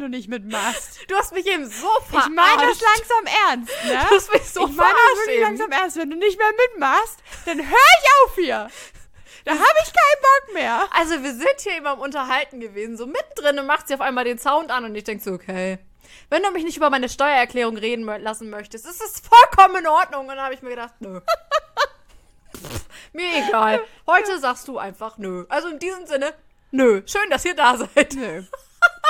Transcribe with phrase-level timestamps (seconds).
[0.00, 1.00] du nicht mitmachst.
[1.08, 2.28] Du hast mich eben so verarscht.
[2.28, 4.06] Ich meine das langsam ernst, ne?
[4.08, 5.44] Du hast mich so ich meine das wirklich eben.
[5.44, 5.96] langsam ernst.
[5.96, 8.68] Wenn du nicht mehr mitmachst, dann hör ich auf hier.
[9.44, 10.88] Da habe ich keinen Bock mehr.
[10.92, 14.24] Also wir sind hier immer am Unterhalten gewesen, so mittendrin und macht sie auf einmal
[14.24, 15.78] den Sound an und ich denke so, okay.
[16.28, 20.22] Wenn du mich nicht über meine Steuererklärung reden lassen möchtest, ist es vollkommen in Ordnung.
[20.22, 21.20] Und dann habe ich mir gedacht, nö.
[23.12, 23.80] Mir egal.
[24.06, 25.44] Heute sagst du einfach nö.
[25.48, 26.32] Also in diesem Sinne,
[26.70, 27.02] nö.
[27.06, 28.14] Schön, dass ihr da seid.
[28.14, 28.44] Nö.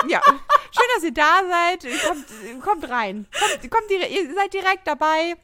[0.08, 1.86] Ja, schön, dass ihr da seid.
[2.06, 3.26] Kommt, kommt rein.
[3.38, 5.36] Kommt, kommt ihr seid direkt dabei.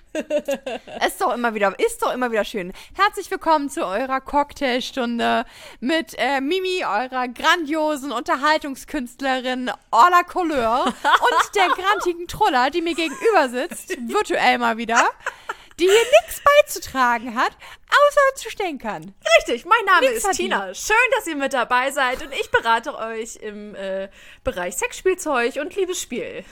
[1.07, 2.73] Ist doch immer wieder, ist doch immer wieder schön.
[2.95, 5.45] Herzlich willkommen zu eurer Cocktailstunde
[5.81, 13.51] mit äh, Mimi, eurer grandiosen Unterhaltungskünstlerin la Couleur und der grantigen Troller, die mir gegenüber
[13.51, 15.11] sitzt, virtuell mal wieder,
[15.79, 17.53] die hier nichts beizutragen hat,
[17.89, 19.15] außer zu stänkern.
[19.39, 20.37] Richtig, mein Name Nix ist.
[20.37, 20.75] Tina.
[20.75, 24.09] Schön, dass ihr mit dabei seid und ich berate euch im äh,
[24.45, 26.45] Bereich Sexspielzeug und Liebesspiel.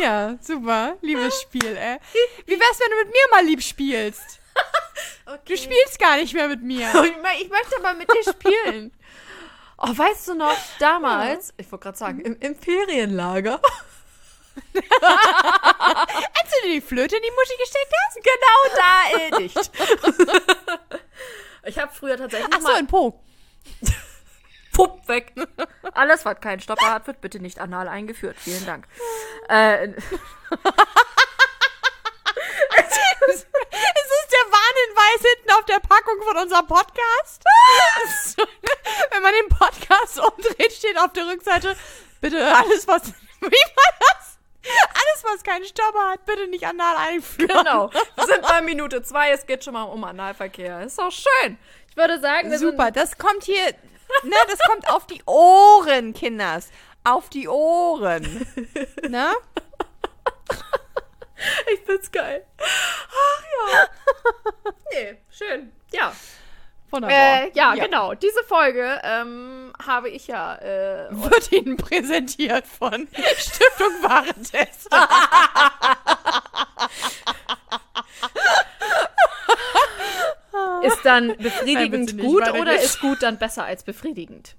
[0.00, 0.96] Ja, super.
[1.02, 1.98] Liebes Spiel, ey.
[2.46, 4.22] Wie wär's, wenn du mit mir mal lieb spielst?
[5.46, 6.86] Du spielst gar nicht mehr mit mir.
[7.04, 8.92] Ich, mö- ich möchte mal mit dir spielen.
[9.78, 13.60] Oh, weißt du noch, damals, ich wollte gerade sagen, im, im Ferienlager.
[14.74, 18.18] Als du dir die Flöte in die Muschi gesteckt hast?
[18.22, 19.70] Genau da äh, nicht.
[21.66, 23.18] Ich habe früher tatsächlich Ach so, mal in Po.
[24.74, 25.32] Pupp weg.
[25.94, 28.36] Alles, was keinen Stopper hat, wird bitte nicht anal eingeführt.
[28.38, 28.86] Vielen Dank.
[29.48, 29.88] Äh,
[32.76, 37.44] Es ist der Warnhinweis hinten auf der Packung von unserem Podcast.
[39.10, 41.76] Wenn man den Podcast umdreht, steht auf der Rückseite,
[42.20, 43.06] bitte alles, was,
[43.40, 44.33] wie war das?
[44.64, 47.48] Alles, was keinen Stopper hat, bitte nicht anal einführen.
[47.48, 47.90] genau.
[48.16, 49.30] Wir sind bei Minute zwei.
[49.30, 50.80] Es geht schon mal um Analverkehr.
[50.82, 51.58] Ist doch schön.
[51.90, 53.66] Ich würde sagen, wir Super, das kommt hier,
[54.22, 56.70] ne, das kommt auf die Ohren, Kinders.
[57.04, 58.46] Auf die Ohren.
[59.08, 59.34] Ne?
[61.72, 62.46] Ich find's geil.
[62.58, 63.88] Ach ja.
[64.92, 65.72] Nee, schön.
[65.92, 66.14] Ja.
[66.94, 67.42] Wunderbar.
[67.42, 68.14] Äh, ja, genau.
[68.14, 74.88] Diese Folge ähm, habe ich ja äh, Wird Ihnen präsentiert von Stiftung Warentest.
[80.84, 84.54] Ist dann Nein, befriedigend nicht, gut oder ist gut dann besser als befriedigend?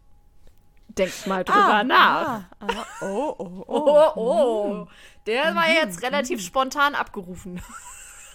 [0.89, 2.27] Denkt mal drüber nach.
[2.27, 3.69] Ah, ah, oh, oh, oh.
[3.77, 4.87] Oh, oh.
[5.27, 7.61] Der war jetzt relativ spontan abgerufen.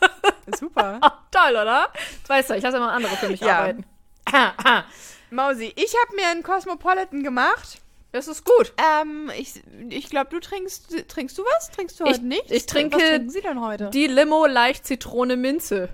[0.59, 1.01] Super.
[1.31, 1.89] Toll, oder?
[2.23, 3.59] Das weißt du, ich lasse immer andere für mich Ja.
[3.59, 3.85] arbeiten.
[5.31, 7.79] Mausi, ich habe mir einen Cosmopolitan gemacht.
[8.13, 8.73] Das ist gut.
[9.01, 11.71] Ähm, ich, ich glaube, du trinkst, trinkst du was?
[11.71, 12.51] Trinkst du Ich- heute nicht?
[12.51, 13.91] ich trinke Was trinken Sie denn heute?
[13.91, 15.89] Die Limo leicht Zitrone Minze.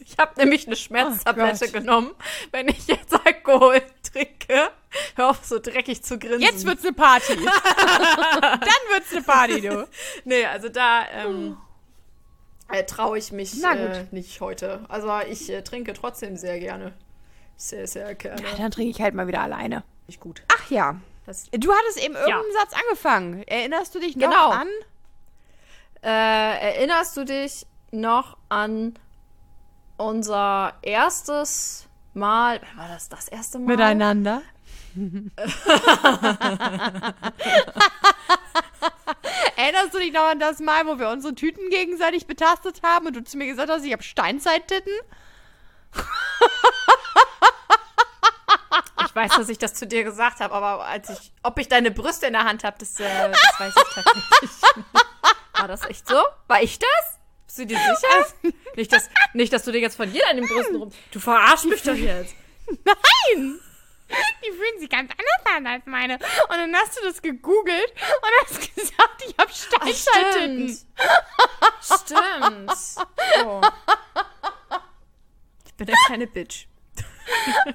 [0.00, 1.72] Ich habe nämlich eine Schmerztablette Gott.
[1.74, 2.14] genommen.
[2.50, 4.70] Wenn ich jetzt Alkohol trinke,
[5.16, 6.40] hör auf so dreckig zu grinsen.
[6.40, 7.34] Jetzt wird's eine Party.
[7.36, 8.60] Dann
[8.90, 9.86] wird's eine Party, du.
[10.24, 11.56] Nee, also da ähm,
[12.70, 13.96] äh, traue ich mich Na gut.
[13.96, 14.84] äh, nicht heute.
[14.88, 16.92] Also ich äh, trinke trotzdem sehr gerne.
[17.56, 18.42] Sehr, sehr gerne.
[18.42, 19.82] Ja, dann trinke ich halt mal wieder alleine.
[20.06, 20.42] Nicht gut.
[20.56, 20.96] Ach ja.
[21.26, 23.42] Das, Du hattest eben irgendeinen Satz angefangen.
[23.46, 24.50] Erinnerst du dich noch Genau.
[24.50, 24.68] an?
[26.02, 28.94] äh, erinnerst du dich noch an
[29.96, 32.60] unser erstes Mal?
[32.76, 33.66] Wann war das das erste Mal?
[33.76, 34.42] Miteinander.
[39.58, 43.16] Erinnerst du dich noch an das Mal, wo wir unsere Tüten gegenseitig betastet haben und
[43.16, 44.92] du zu mir gesagt hast, ich habe Steinzeittitten?
[49.04, 51.90] Ich weiß, dass ich das zu dir gesagt habe, aber als ich, ob ich deine
[51.90, 54.54] Brüste in der Hand habe, das, äh, das weiß ich tatsächlich nicht.
[55.54, 56.22] War das echt so?
[56.46, 57.18] War ich das?
[57.46, 58.52] Bist du dir sicher?
[58.76, 60.92] nicht, dass, nicht, dass du dir jetzt von jeder an den Brüsten rum...
[61.10, 62.32] Du verarschst mich doch jetzt.
[62.84, 63.58] Nein!
[64.10, 66.14] Die fühlen sich ganz anders an als meine.
[66.14, 70.78] Und dann hast du das gegoogelt und hast gesagt, ich habe Steinzeittitten.
[71.82, 72.72] Stimmt.
[73.44, 73.60] Oh.
[75.66, 76.66] Ich bin eine kleine Bitch.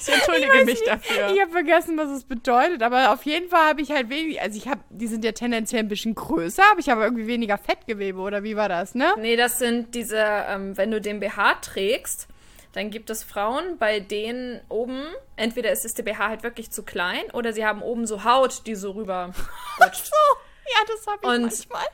[0.00, 1.30] Ich entschuldige weiß mich nicht, dafür.
[1.30, 4.56] Ich habe vergessen, was es bedeutet, aber auf jeden Fall habe ich halt wenig, also
[4.56, 8.18] ich habe, die sind ja tendenziell ein bisschen größer, aber ich habe irgendwie weniger Fettgewebe
[8.18, 9.12] oder wie war das, ne?
[9.18, 12.28] Nee, das sind diese, ähm, wenn du den BH trägst,
[12.72, 15.02] dann gibt es Frauen, bei denen oben,
[15.36, 18.74] entweder ist, der BH halt wirklich zu klein oder sie haben oben so Haut, die
[18.74, 19.32] so rüber
[19.80, 20.06] rutscht.
[20.06, 20.12] So,
[20.72, 21.84] ja, das habe ich Und- manchmal.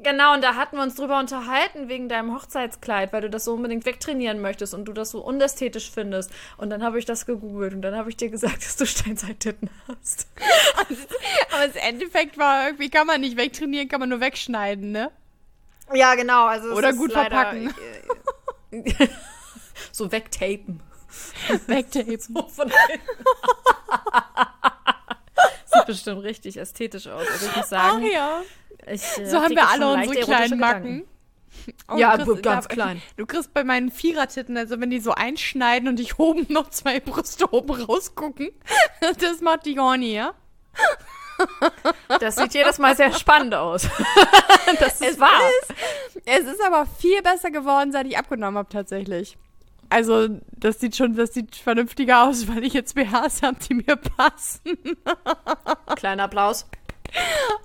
[0.00, 3.54] Genau, und da hatten wir uns drüber unterhalten wegen deinem Hochzeitskleid, weil du das so
[3.54, 6.30] unbedingt wegtrainieren möchtest und du das so unästhetisch findest.
[6.56, 9.68] Und dann habe ich das gegoogelt und dann habe ich dir gesagt, dass du Steinzeittitten
[9.88, 10.28] hast.
[11.52, 15.10] Aber das Endeffekt war irgendwie, kann man nicht wegtrainieren, kann man nur wegschneiden, ne?
[15.92, 16.46] Ja, genau.
[16.46, 17.74] Also es Oder gut leider- verpacken.
[19.92, 20.82] So wegtapen.
[21.66, 22.18] Wegtapen.
[22.28, 23.08] So von hinten.
[25.86, 27.26] bestimmt richtig ästhetisch aus.
[27.26, 28.42] Also ich muss Ach sagen, ja.
[28.86, 31.04] ich, äh, So haben wir alle unsere kleinen Macken.
[31.90, 33.02] Oh, Ja, kriegst- ganz da- klein.
[33.16, 37.00] Du kriegst bei meinen Vierertitten, also wenn die so einschneiden und ich oben noch zwei
[37.00, 38.50] Brüste oben rausgucken,
[39.18, 40.34] das macht die Horny, ja?
[42.20, 43.88] Das sieht jedes Mal sehr spannend aus.
[44.80, 45.40] das ist wahr.
[46.26, 49.38] Es ist aber viel besser geworden, seit ich abgenommen habe, tatsächlich.
[49.90, 53.96] Also, das sieht schon, das sieht vernünftiger aus, weil ich jetzt BHs habe, die mir
[53.96, 54.78] passen.
[55.96, 56.68] Kleiner Applaus.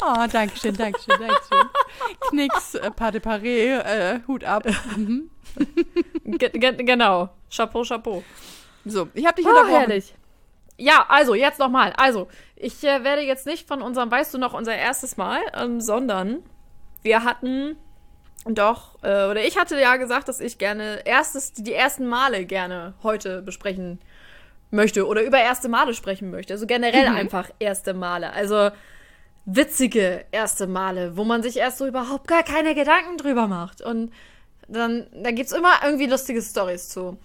[0.01, 1.69] Oh, Dankeschön, Dankeschön, Dankeschön.
[2.29, 4.63] Knicks, äh, Pas de Paris, äh, Hut ab.
[4.95, 5.29] Mhm.
[6.25, 7.29] Ge ge genau.
[7.49, 8.23] Chapeau, Chapeau.
[8.85, 10.15] So, ich habe dich Oh, herrlich.
[10.77, 11.93] Ja, also jetzt nochmal.
[11.97, 15.81] Also, ich äh, werde jetzt nicht von unserem, weißt du noch, unser erstes Mal, ähm,
[15.81, 16.43] sondern
[17.03, 17.75] wir hatten
[18.45, 22.93] doch, äh, oder ich hatte ja gesagt, dass ich gerne erstes, die ersten Male gerne
[23.03, 23.99] heute besprechen
[24.69, 26.53] möchte oder über erste Male sprechen möchte.
[26.53, 28.33] Also generell einfach erste Male.
[28.33, 28.71] Also
[29.45, 33.81] witzige erste Male, wo man sich erst so überhaupt gar keine Gedanken drüber macht.
[33.81, 34.11] Und
[34.67, 37.17] dann, da gibt's immer irgendwie lustige Stories zu.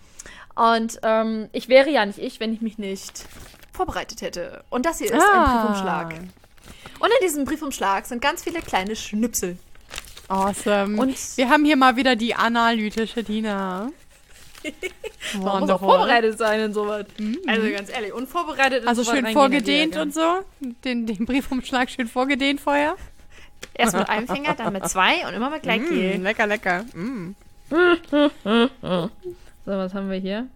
[0.55, 3.25] Und ähm, ich wäre ja nicht ich, wenn ich mich nicht
[3.73, 4.65] vorbereitet hätte.
[4.71, 5.63] Und das hier ist ein Ah.
[5.63, 6.15] Briefumschlag.
[6.99, 9.57] Und in diesem Briefumschlag sind ganz viele kleine Schnipsel.
[10.29, 11.01] Awesome.
[11.01, 13.91] Und- wir haben hier mal wieder die analytische Dina.
[15.43, 17.07] Man muss auch vorbereitet sein in sowas.
[17.47, 20.41] Also ganz ehrlich, unvorbereitet in Also schön vorgedehnt und so.
[20.61, 22.97] Den, den Briefumschlag schön vorgedehnt vorher.
[23.75, 26.19] Erst mit einem Finger, dann mit zwei und immer mit Gleitgel.
[26.19, 26.85] Mm, lecker, lecker.
[26.95, 27.35] Mm.
[27.71, 29.11] So,
[29.65, 30.49] was haben wir hier?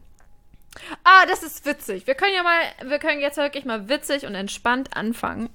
[1.05, 2.07] Ah, das ist witzig.
[2.07, 5.51] Wir können ja mal, wir können jetzt wirklich mal witzig und entspannt anfangen.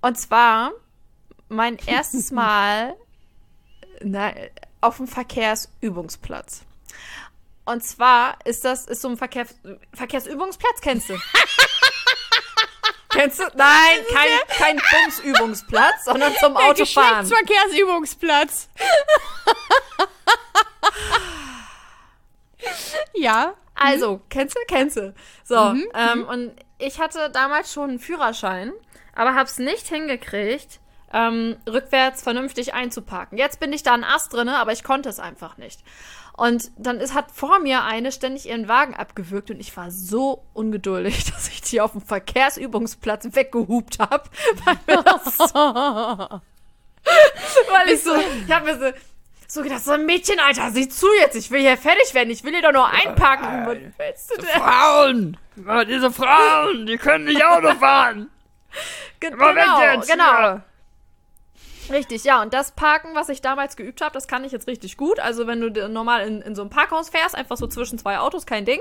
[0.00, 0.72] Und zwar
[1.48, 2.94] mein erstes Mal
[4.02, 4.32] na,
[4.80, 6.62] auf dem Verkehrsübungsplatz.
[7.64, 9.46] Und zwar ist das ist so ein Verkehr,
[9.92, 11.18] Verkehrsübungsplatz, kennst du?
[13.10, 13.44] kennst du?
[13.54, 17.28] Nein, kein, kein Bumsübungsplatz, sondern zum Der Autofahren.
[17.28, 18.70] Geschlechtsverkehrsübungsplatz.
[23.14, 23.54] ja.
[23.74, 24.60] Also, kennst du?
[24.66, 25.14] Kennst du.
[25.44, 28.72] So, ähm, und ich hatte damals schon einen Führerschein,
[29.14, 30.80] aber hab's nicht hingekriegt,
[31.12, 33.38] ähm, rückwärts vernünftig einzuparken.
[33.38, 35.80] Jetzt bin ich da ein Ast drinne, aber ich konnte es einfach nicht.
[36.38, 40.44] Und dann ist, hat vor mir eine ständig ihren Wagen abgewürgt und ich war so
[40.54, 44.24] ungeduldig, dass ich die auf dem Verkehrsübungsplatz weggehupt habe,
[44.64, 44.76] weil
[45.24, 45.44] so,
[47.72, 48.92] weil ich so, ich habe mir so,
[49.48, 52.44] so gedacht, so ein Mädchen, Alter, sieh zu jetzt, ich will hier fertig werden, ich
[52.44, 53.66] will hier doch nur einparken.
[53.66, 54.60] Was willst du denn?
[54.60, 55.36] Frauen!
[55.88, 58.30] Diese Frauen, die können nicht Auto fahren!
[59.18, 60.08] Ge genau, jetzt!
[60.08, 60.60] genau.
[61.90, 62.42] Richtig, ja.
[62.42, 65.20] Und das Parken, was ich damals geübt habe, das kann ich jetzt richtig gut.
[65.20, 68.46] Also wenn du normal in, in so einem Parkhaus fährst, einfach so zwischen zwei Autos,
[68.46, 68.80] kein Ding.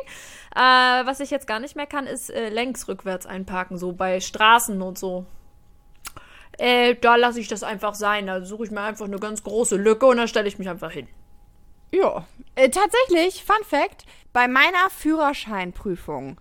[0.56, 4.20] Äh, was ich jetzt gar nicht mehr kann, ist äh, längs rückwärts einparken, so bei
[4.20, 5.26] Straßen und so.
[6.58, 8.28] Äh, da lasse ich das einfach sein.
[8.28, 10.92] Da suche ich mir einfach eine ganz große Lücke und dann stelle ich mich einfach
[10.92, 11.08] hin.
[11.92, 12.26] Ja.
[12.56, 16.40] Äh, tatsächlich, Fun Fact, bei meiner Führerscheinprüfung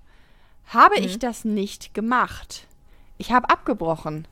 [0.67, 2.67] habe ich das nicht gemacht.
[3.19, 4.27] Ich habe abgebrochen.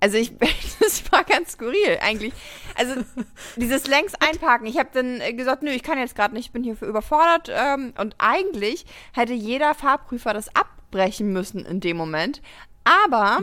[0.00, 0.32] Also ich,
[0.80, 2.32] das war ganz skurril eigentlich.
[2.74, 2.94] Also
[3.56, 4.66] dieses längs einparken.
[4.66, 6.86] Ich habe dann äh, gesagt, nö, ich kann jetzt gerade nicht, ich bin hier für
[6.86, 7.50] überfordert.
[7.52, 8.84] Ähm, und eigentlich
[9.14, 12.42] hätte jeder Fahrprüfer das abbrechen müssen in dem Moment.
[12.84, 13.42] Aber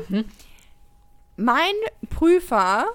[1.36, 1.74] mein
[2.10, 2.86] Prüfer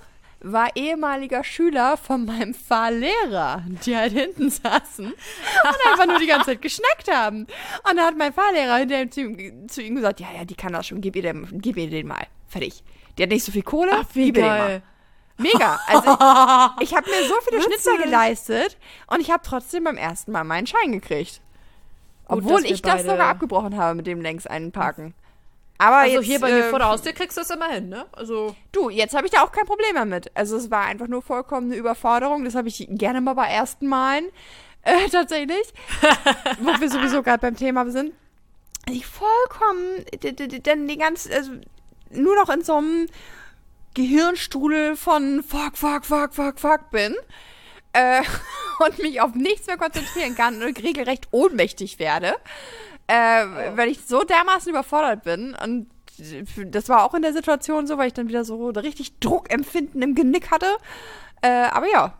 [0.40, 6.50] war ehemaliger Schüler von meinem Fahrlehrer, die halt hinten saßen und einfach nur die ganze
[6.52, 7.48] Zeit geschnackt haben.
[7.90, 10.72] Und da hat mein Fahrlehrer hinterher zu, ihm- zu ihm gesagt, ja, ja, die kann
[10.72, 12.24] das schon, gib ihr den, gib ihr den mal.
[12.46, 12.84] Fertig.
[13.18, 14.82] Die hat nicht so viel Kohle, ihr den mal.
[15.36, 15.80] Mega.
[15.86, 16.10] Also
[16.80, 20.66] ich habe mir so viele Schnitzer geleistet und ich habe trotzdem beim ersten Mal meinen
[20.66, 21.40] Schein gekriegt.
[22.26, 25.14] Gut, Obwohl ich das sogar abgebrochen habe mit dem längs einparken.
[25.78, 27.88] Aber Also jetzt, hier bei mir äh, vor der Haustür kriegst du es immer hin,
[27.88, 28.06] ne?
[28.12, 28.56] Also.
[28.72, 30.36] Du, jetzt habe ich da auch kein Problem mehr mit.
[30.36, 32.44] Also es war einfach nur vollkommen eine Überforderung.
[32.44, 34.26] Das habe ich gerne mal bei ersten Malen
[34.82, 35.72] äh, tatsächlich.
[36.60, 38.12] wo wir sowieso gerade beim Thema sind.
[38.90, 41.52] Ich vollkommen, denn die ganz, also
[42.10, 43.06] nur noch in so einem
[43.94, 47.14] Gehirnstrudel von fuck, fuck, fuck, fuck, fuck bin.
[47.92, 48.22] Äh,
[48.84, 52.34] und mich auf nichts mehr konzentrieren kann und regelrecht ohnmächtig werde.
[53.06, 55.88] Äh, weil ich so dermaßen überfordert bin und
[56.66, 60.14] das war auch in der Situation so, weil ich dann wieder so richtig Druckempfinden im
[60.14, 60.66] Genick hatte.
[61.42, 62.14] Äh, aber ja,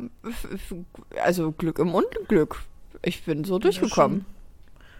[1.22, 2.62] also Glück im Unglück.
[3.02, 4.24] Ich bin so durchgekommen.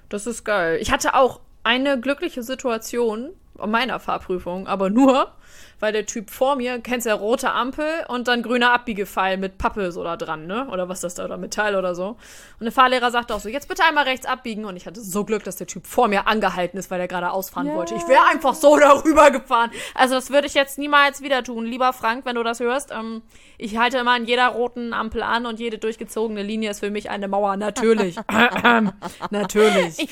[0.08, 0.78] Das ist geil.
[0.80, 3.30] Ich hatte auch eine glückliche Situation,
[3.66, 5.32] meiner Fahrprüfung, aber nur,
[5.80, 9.92] weil der Typ vor mir, kennst ja rote Ampel und dann grüner Abbiegepfeil mit Pappe
[9.92, 10.66] so da dran, ne?
[10.72, 12.16] Oder was das da, oder Metall oder so.
[12.58, 14.64] Und der Fahrlehrer sagte auch so, jetzt bitte einmal rechts abbiegen.
[14.64, 17.30] Und ich hatte so Glück, dass der Typ vor mir angehalten ist, weil er gerade
[17.30, 17.74] ausfahren Ja.
[17.74, 17.94] wollte.
[17.94, 19.70] Ich wäre einfach so darüber gefahren.
[19.94, 21.64] Also das würde ich jetzt niemals wieder tun.
[21.64, 23.22] Lieber Frank, wenn du das hörst, ähm,
[23.56, 27.10] ich halte immer an jeder roten Ampel an und jede durchgezogene Linie ist für mich
[27.10, 27.56] eine Mauer.
[27.56, 28.16] Natürlich.
[29.30, 30.08] Natürlich.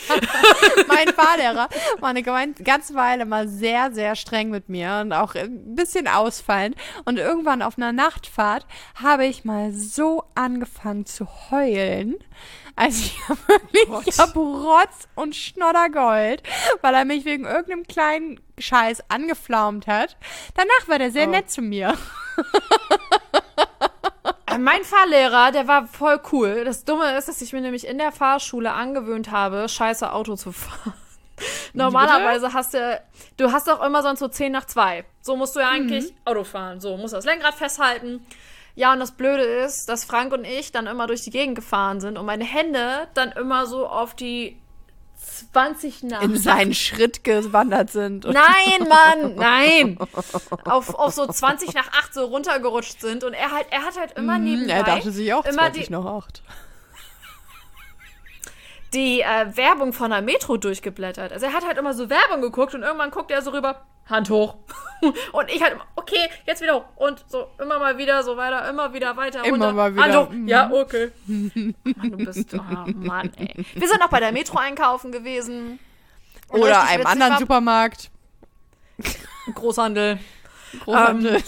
[0.89, 1.69] mein Fahrlehrer
[2.01, 6.77] war eine ganze Weile mal sehr, sehr streng mit mir und auch ein bisschen ausfallend.
[7.05, 12.15] Und irgendwann auf einer Nachtfahrt habe ich mal so angefangen zu heulen.
[12.77, 16.43] Also ich habe wirklich, ich hab Rotz und Schnodder geheult,
[16.83, 20.17] weil er mich wegen irgendeinem kleinen Scheiß angeflaumt hat.
[20.55, 21.31] Danach war der sehr Oh.
[21.31, 21.95] nett zu mir.
[24.49, 26.65] Äh, Mein Fahrlehrer, der war voll cool.
[26.65, 30.53] Das Dumme ist, dass ich mir nämlich in der Fahrschule angewöhnt habe, scheiße Auto zu
[30.53, 30.95] fahren.
[31.73, 33.03] Normalerweise hast du,
[33.37, 35.05] du hast doch immer sonst so 10 nach 2.
[35.21, 36.81] So musst du ja eigentlich Auto fahren.
[36.81, 38.27] So, musst das Lenkrad festhalten.
[38.75, 42.01] Ja, und das Blöde ist, dass Frank und ich dann immer durch die Gegend gefahren
[42.01, 44.59] sind und meine Hände dann immer so auf die
[45.53, 48.27] 20 nach In seinen Schritt gewandert sind.
[48.27, 49.99] Und Nein, Mann, nein.
[50.65, 54.13] Auf, auf so 20 nach 8 so runtergerutscht sind und er halt, er hat halt
[54.13, 56.43] immer nebenbei er dachte sich auch immer 20 die, noch 8.
[58.95, 61.33] die äh, Werbung von der Metro durchgeblättert.
[61.33, 64.31] Also er hat halt immer so Werbung geguckt und irgendwann guckt er so rüber, Hand
[64.31, 64.55] hoch.
[65.33, 66.85] und ich halt immer, okay, jetzt wieder hoch.
[66.97, 69.45] Und so immer mal wieder, so weiter, immer wieder weiter.
[69.45, 69.73] Immer runter.
[69.73, 70.31] mal wieder, Hand hoch.
[70.31, 70.49] mhm.
[70.49, 71.11] Ja, okay.
[71.27, 72.63] Mann, du bist, oh
[72.95, 73.67] Mann, ey.
[73.75, 75.79] Wir sind auch bei der Metro einkaufen gewesen.
[76.49, 78.11] Und Oder einem anderen war- Supermarkt.
[79.55, 80.19] Großhandel.
[80.85, 81.43] Großhandel.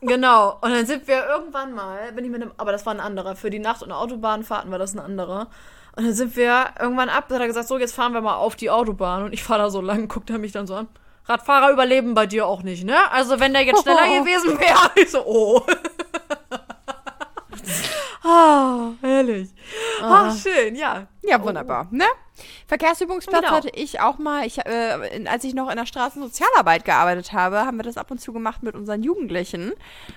[0.00, 0.58] Genau.
[0.60, 3.34] Und dann sind wir irgendwann mal, bin ich mit einem, aber das war ein anderer.
[3.36, 5.48] Für die Nacht- und Autobahnfahrten war das ein anderer.
[5.98, 8.36] Und dann sind wir irgendwann ab, da hat er gesagt, so, jetzt fahren wir mal
[8.36, 9.24] auf die Autobahn.
[9.24, 10.86] Und ich fahre da so lang, guckt er mich dann so an.
[11.26, 13.10] Radfahrer überleben bei dir auch nicht, ne?
[13.10, 14.20] Also wenn der jetzt schneller Oh.
[14.22, 15.62] gewesen wäre, ich so, oh.
[18.24, 19.48] Ah, herrlich.
[20.02, 21.06] Ah, schön, ja.
[21.22, 22.04] Ja, wunderbar, ne?
[22.66, 23.52] Verkehrsübungsplatz Genau.
[23.56, 27.76] hatte ich auch mal, ich, äh, als ich noch in der Straßensozialarbeit gearbeitet habe, haben
[27.78, 29.72] wir das ab und zu gemacht mit unseren Jugendlichen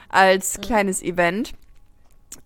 [0.10, 0.62] als Mhm.
[0.62, 1.54] kleines Event.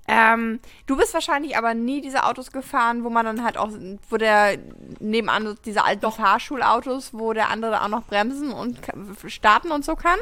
[0.07, 3.71] Ähm, du bist wahrscheinlich aber nie diese Autos gefahren, wo man dann halt auch,
[4.09, 4.57] wo der
[4.99, 8.79] nebenan diese alten Fahrschulautos, wo der andere auch noch bremsen und
[9.27, 10.19] starten und so kann.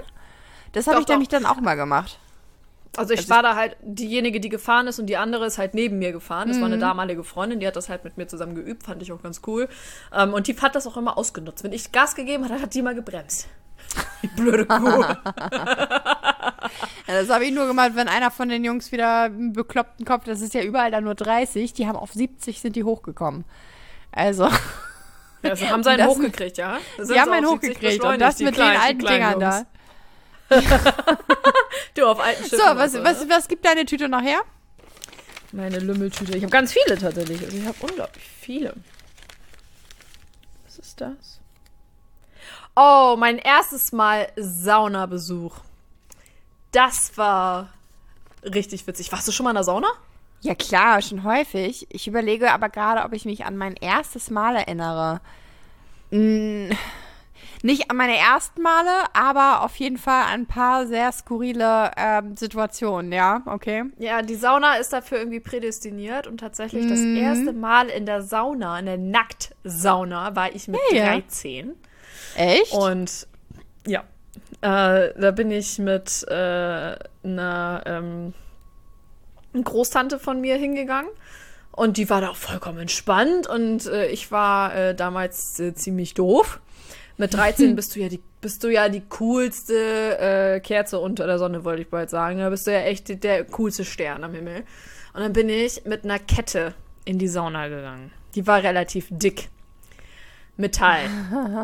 [0.72, 1.40] Das habe Doch, ich nämlich doch.
[1.40, 2.20] dann auch mal gemacht.
[2.96, 5.98] Also ich war da halt diejenige, die gefahren ist und die andere ist halt neben
[5.98, 6.48] mir gefahren.
[6.48, 9.12] Das war eine damalige Freundin, die hat das halt mit mir zusammen geübt, fand ich
[9.12, 9.68] auch ganz cool.
[10.14, 11.64] Ähm, und die hat das auch immer ausgenutzt.
[11.64, 13.48] Wenn ich Gas gegeben habe, hat die mal gebremst.
[14.22, 15.04] Die blöde Kuh.
[17.08, 20.24] Ja, das habe ich nur gemacht, wenn einer von den Jungs wieder einen bekloppten Kopf,
[20.26, 23.46] das ist ja überall da nur 30, die haben auf 70 sind die hochgekommen.
[24.12, 24.46] Also,
[25.42, 26.78] Ja, also haben sie einen Das- hochgekriegt, ja?
[26.98, 29.66] Die haben sie einen auf 70 hochgekriegt und das mit kleinen- den alten Dingern da.
[31.96, 32.60] Du auf alten Schiffen.
[32.60, 34.42] So, was, was, was gibt deine Tüte noch her?
[35.52, 36.36] Meine Lümmeltüte.
[36.38, 37.44] Ich habe ganz viele tatsächlich.
[37.44, 38.74] Also ich habe unglaublich viele.
[40.66, 41.40] Was ist das?
[42.76, 45.56] Oh, mein erstes Mal Saunabesuch.
[46.74, 47.70] Das war
[48.44, 49.12] richtig witzig.
[49.12, 49.88] Warst du schon mal in der Sauna?
[50.42, 51.88] Ja klar, schon häufig.
[51.90, 55.22] Ich überlege aber gerade, ob ich mich an mein erstes Mal erinnere.
[56.12, 56.72] Hm,
[57.62, 62.36] nicht an meine ersten Male, aber auf jeden Fall an ein paar sehr skurrile ähm,
[62.36, 63.86] Situationen, ja, okay.
[64.00, 68.78] Ja, die Sauna ist dafür irgendwie prädestiniert und tatsächlich das erste Mal in der Sauna,
[68.80, 71.06] in der Nacktsauna, war ich mit ja.
[71.06, 71.74] 13.
[72.36, 72.74] Echt?
[72.74, 73.28] Und
[73.88, 74.04] ja,
[74.62, 78.34] äh, da bin ich mit äh, einer ähm,
[79.54, 81.12] Großtante von mir hingegangen.
[81.72, 83.48] Und die war da auch vollkommen entspannt.
[83.48, 86.62] Und äh, ich war äh, damals äh, ziemlich doof.
[87.18, 91.40] Mit 13 bist du ja die, bist du ja die coolste äh, Kerze unter der
[91.40, 92.40] Sonne, wollte ich bald sagen.
[92.40, 94.64] Da bist du ja echt der coolste Stern am Himmel.
[95.14, 96.74] Und dann bin ich mit einer Kette
[97.06, 98.12] in die Sauna gegangen.
[98.36, 99.50] Die war relativ dick.
[100.58, 101.10] Metall.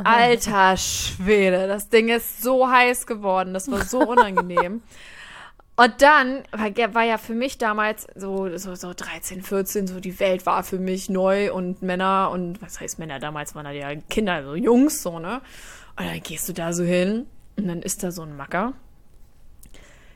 [0.04, 3.54] Alter Schwede, das Ding ist so heiß geworden.
[3.54, 4.82] Das war so unangenehm.
[5.76, 10.46] Und dann war, ja für mich damals so, so, so 13, 14, so die Welt
[10.46, 13.20] war für mich neu und Männer und was heißt Männer?
[13.20, 15.42] Damals waren da ja Kinder, so Jungs, so, ne?
[15.98, 18.74] Und dann gehst du da so hin und dann ist da so ein Macker.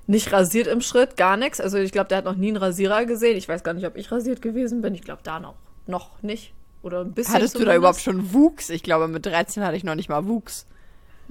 [0.05, 1.61] Nicht rasiert im Schritt, gar nichts.
[1.61, 3.37] Also ich glaube, der hat noch nie einen Rasierer gesehen.
[3.37, 4.93] Ich weiß gar nicht, ob ich rasiert gewesen bin.
[4.95, 5.55] Ich glaube, da noch,
[5.87, 6.53] noch nicht.
[6.83, 7.77] Oder ein bisschen Hattest du da zumindest.
[7.79, 8.69] überhaupt schon Wuchs?
[8.69, 10.67] Ich glaube, mit 13 hatte ich noch nicht mal Wuchs.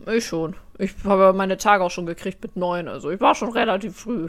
[0.06, 0.56] Ich schon.
[0.78, 2.88] Ich habe meine Tage auch schon gekriegt mit neun.
[2.88, 4.28] Also ich war schon relativ früh.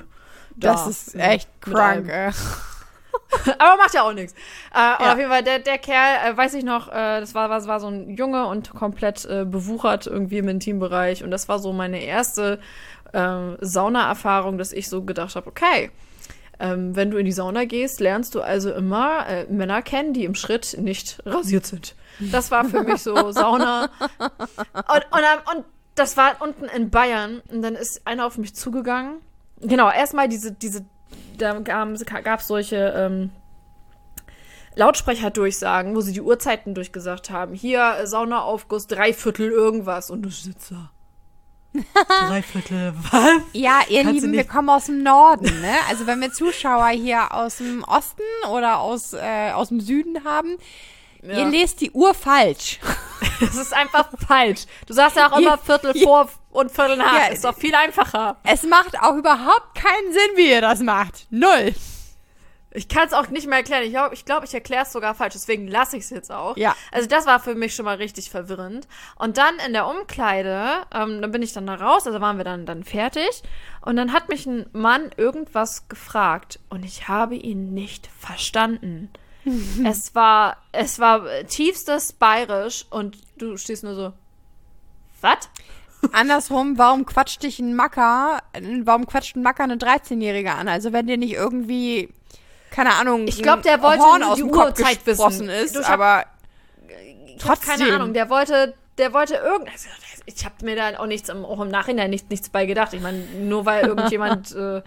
[0.55, 2.29] Da Das ist echt mit krank, ey.
[3.57, 4.33] Aber macht ja auch nichts.
[4.73, 5.13] Äh, Ja.
[5.13, 7.79] auf jeden Fall, der, der Kerl, äh, weiß ich noch, äh, das war, war, war
[7.79, 11.23] so ein Junge und komplett äh, bewuchert irgendwie im Intimbereich.
[11.23, 12.59] Und das war so meine erste
[13.13, 15.89] äh, Sauna-Erfahrung, dass ich so gedacht habe, okay,
[16.59, 20.23] ähm, wenn du in die Sauna gehst, lernst du also immer äh, Männer kennen, die
[20.25, 21.95] im Schritt nicht rasiert sind.
[22.19, 23.89] Das war für mich so Sauna.
[24.19, 27.41] Und, und, dann- und das war unten in Bayern.
[27.51, 29.17] Und dann ist einer auf mich zugegangen.
[29.61, 30.85] Genau, erstmal diese, diese,
[31.37, 33.29] da gab es solche ähm,
[34.75, 37.53] Lautsprecherdurchsagen, wo sie die Uhrzeiten durchgesagt haben.
[37.53, 40.09] Hier, äh, Saunaaufguss, Dreiviertel irgendwas.
[40.09, 40.91] Und du sitzt da.
[42.27, 43.41] Dreiviertel, was?
[43.53, 45.73] Ja, ihr Kannst Lieben, wir kommen aus dem Norden, ne?
[45.89, 50.57] Also wenn wir Zuschauer hier aus dem Osten oder aus, äh, aus dem Süden haben,
[51.23, 51.47] ihr Ja.
[51.47, 52.79] lest die Uhr falsch.
[53.39, 54.61] Das ist einfach falsch.
[54.87, 57.13] Du sagst ja auch Ihr- immer Viertel vor und Viertel nach.
[57.13, 58.37] Ja, ist doch viel einfacher.
[58.43, 61.25] Es macht auch überhaupt keinen Sinn, wie ihr das macht.
[61.29, 61.73] Null.
[62.73, 63.83] Ich kann es auch nicht mehr erklären.
[63.83, 65.33] Ich glaube, ich, glaub, ich erkläre es sogar falsch.
[65.33, 66.57] Deswegen lasse ich es jetzt auch.
[66.57, 66.75] Ja.
[66.91, 68.87] Also das war für mich schon mal richtig verwirrend.
[69.15, 72.43] Und dann in der Umkleide, ähm, dann bin ich dann da raus, also waren wir
[72.43, 73.43] dann, dann fertig.
[73.81, 76.59] Und dann hat mich ein Mann irgendwas gefragt.
[76.69, 79.09] Und ich habe ihn nicht verstanden.
[79.85, 82.85] es war, es war tiefstes Bayerisch.
[82.89, 84.13] Und du stehst nur so,
[85.21, 85.49] was?
[86.11, 88.41] Andersrum, warum quatscht dich ein Macker,
[88.83, 90.67] warum quatscht ein Macker eine 13-Jährige an?
[90.67, 92.09] Also wenn dir nicht irgendwie,
[92.73, 95.47] keine Ahnung, Ich glaub, ein der wollte Horn aus die Uhrzeit wissen.
[95.47, 96.25] ist, hab- aber
[97.37, 97.93] Ich hab keine.
[97.93, 99.69] Ahnung, der wollte, der wollte irgend.
[99.71, 99.87] Also,
[100.25, 102.93] ich habe mir da auch nichts, im- auch im Nachhinein nicht, nichts bei gedacht.
[102.93, 104.53] Ich meine, nur weil irgendjemand.
[104.55, 104.81] äh,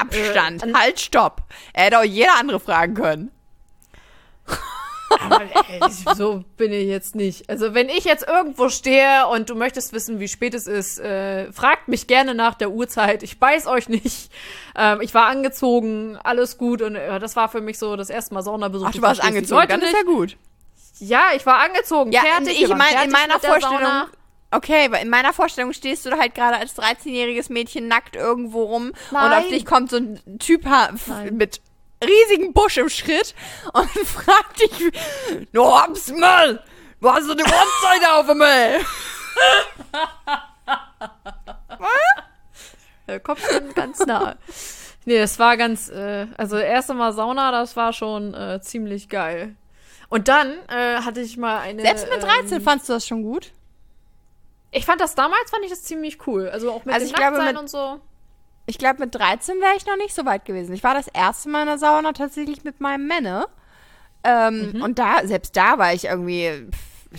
[0.00, 1.42] Abstand, Äh, halt, stopp.
[1.72, 3.30] Er hätte auch jeder andere fragen können.
[5.20, 5.80] aber ey,
[6.14, 7.48] so bin ich jetzt nicht.
[7.48, 11.52] Also, wenn ich jetzt irgendwo stehe und du möchtest wissen, wie spät es ist, äh,
[11.52, 13.22] fragt mich gerne nach der Uhrzeit.
[13.22, 14.30] Ich beiß euch nicht.
[14.76, 16.82] Ähm, ich war angezogen, alles gut.
[16.82, 18.86] Und äh, das war für mich so das erste Mal Saunabesuch.
[18.88, 19.96] Ach, du warst angezogen, dann ist nicht.
[19.96, 20.36] ja gut.
[20.98, 22.12] Ja, ich war angezogen.
[22.12, 22.62] Ja, fertig.
[22.62, 24.06] ich meine, in meiner Vorstellung.
[24.54, 28.96] Okay, in meiner Vorstellung stehst du halt gerade als 13-jähriges Mädchen nackt irgendwo rum und
[29.10, 29.32] Nein.
[29.32, 30.66] auf dich kommt so ein Typ
[31.30, 31.62] mit
[32.02, 33.34] riesigen Busch im Schritt
[33.72, 34.92] und fragt dich,
[35.52, 36.62] du hab's mal,
[37.00, 38.80] du hast so die Uhrzeit auf einmal.
[43.06, 44.36] Äh, kommt schon ganz nah.
[45.04, 49.56] Nee, das war ganz, äh, also erste Mal Sauna, das war schon äh, ziemlich geil.
[50.08, 51.82] Und dann äh, hatte ich mal eine.
[51.82, 53.50] Selbst mit 13 Ähm, fandst du das schon gut?
[54.74, 56.48] ich fand das damals, fand ich das ziemlich cool.
[56.48, 58.00] Also auch mit Also dem ich glaube, Nacktsein mit- und so.
[58.66, 60.72] Ich glaube, mit 13 wäre ich noch nicht so weit gewesen.
[60.72, 63.48] Ich war das erste Mal in der Sauna tatsächlich mit meinem Männer.
[64.24, 66.68] Ähm, Und da, selbst da war ich irgendwie,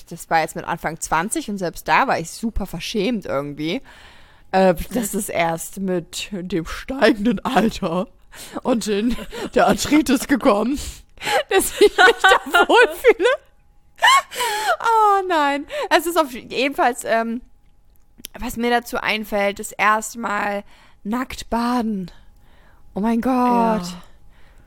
[0.09, 3.81] das war jetzt mit Anfang 20 und selbst da war ich super verschämt irgendwie.
[4.51, 8.07] Äh, das ist erst mit dem steigenden Alter
[8.63, 9.15] und in
[9.53, 10.79] der Arthritis gekommen,
[11.49, 13.29] dass ich mich da wohlfühle.
[14.81, 15.65] Oh nein.
[15.89, 17.41] Es ist auf jedenfalls, ähm,
[18.39, 20.63] was mir dazu einfällt, das erste Mal
[21.03, 22.11] nackt baden.
[22.93, 23.31] Oh mein Gott.
[23.31, 23.81] Ja.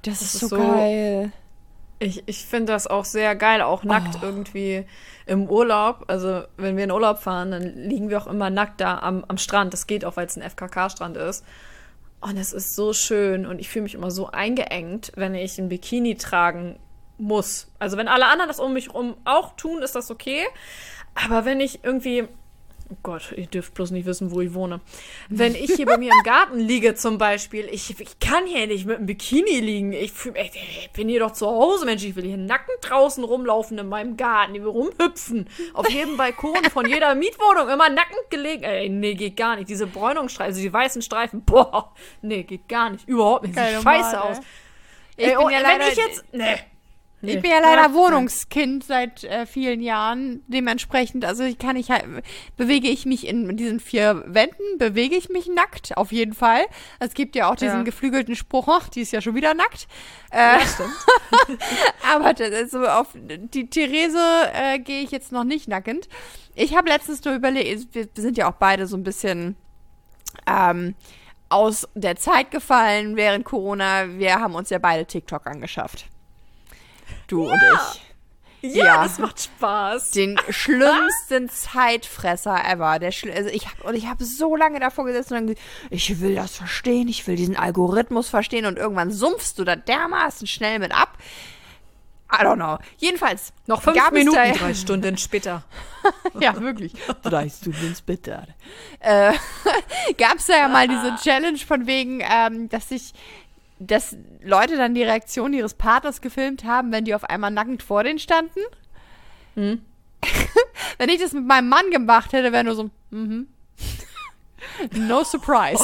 [0.02, 1.32] Das, ist, ist so, so- geil.
[1.98, 4.24] Ich, ich finde das auch sehr geil, auch nackt Oh.
[4.26, 4.84] irgendwie
[5.24, 6.04] im Urlaub.
[6.08, 9.38] Also, wenn wir in Urlaub fahren, dann liegen wir auch immer nackt da am, am
[9.38, 9.72] Strand.
[9.72, 11.42] Das geht auch, weil es ein FKK-Strand ist.
[12.20, 15.70] Und es ist so schön und ich fühle mich immer so eingeengt, wenn ich ein
[15.70, 16.78] Bikini tragen
[17.16, 17.68] muss.
[17.78, 20.44] Also, wenn alle anderen das um mich herum auch tun, ist das okay.
[21.14, 22.28] Aber wenn ich irgendwie.
[22.88, 24.80] Oh Gott, ihr dürft bloß nicht wissen, wo ich wohne.
[25.28, 28.86] Wenn ich hier bei mir im Garten liege zum Beispiel, ich, ich kann hier nicht
[28.86, 29.92] mit einem Bikini liegen.
[29.92, 32.04] Ich, fühl, ich, bin hier doch zu Hause, Mensch.
[32.04, 34.54] Ich will hier nackend draußen rumlaufen in meinem Garten.
[34.54, 35.48] Ich will rumhüpfen.
[35.74, 38.62] Auf jedem Balkon von jeder Mietwohnung immer nackend gelegen.
[38.62, 39.68] Ey, nee, geht gar nicht.
[39.68, 43.08] Diese Bräunungsstreifen, also die weißen Streifen, boah, nee, geht gar nicht.
[43.08, 43.58] Überhaupt nicht.
[43.58, 44.38] Sieht scheiße aus.
[44.38, 44.44] ey.
[45.16, 46.24] Ich bin oh, ja wenn leider- ich jetzt.
[46.32, 46.56] Nee.
[47.22, 47.40] Ich Nee.
[47.40, 50.42] bin ja leider Ja, Wohnungskind seit äh, vielen Jahren.
[50.48, 52.04] Dementsprechend, also ich kann ich halt,
[52.58, 56.60] bewege ich mich in diesen vier Wänden, bewege ich mich nackt, auf jeden Fall.
[57.00, 57.82] Es gibt ja auch diesen Ja.
[57.84, 59.88] geflügelten Spruch, ach, die ist ja schon wieder nackt.
[60.30, 60.58] Äh,
[62.14, 64.18] aber das ist so auf die Therese
[64.52, 66.08] äh, gehe ich jetzt noch nicht nackend.
[66.54, 69.56] Ich habe letztens nur überlegt, wir sind ja auch beide so ein bisschen
[70.46, 70.94] ähm,
[71.48, 74.18] aus der Zeit gefallen während Corona.
[74.18, 76.06] Wir haben uns ja beide TikTok angeschafft.
[77.28, 78.02] Du und ich.
[78.74, 79.02] Ja, Ja.
[79.04, 80.10] das macht Spaß.
[80.12, 82.98] Den schlimmsten Zeitfresser ever.
[82.98, 85.66] Der schl also ich hab, und ich habe so lange davor gesessen und dann gesagt,
[85.90, 90.46] ich will das verstehen, ich will diesen Algorithmus verstehen und irgendwann sumpfst du da dermaßen
[90.46, 91.16] schnell mit ab.
[92.32, 92.78] I don't know.
[92.98, 93.52] Jedenfalls.
[93.66, 95.62] Noch fünf Minuten, drei Stunden später.
[96.40, 96.92] ja, wirklich.
[97.22, 98.46] Drei Stunden später.
[98.98, 99.32] Äh,
[100.18, 103.12] Gab es da ja mal diese Challenge von wegen, ähm, dass sich
[103.78, 108.04] dass Leute dann die Reaktion ihres Partners gefilmt haben, wenn die auf einmal nackend vor
[108.04, 108.60] denen standen.
[109.54, 109.82] Hm.
[110.98, 113.48] wenn ich das mit meinem Mann gemacht hätte, wäre nur so, mhm.
[114.92, 115.82] no surprise.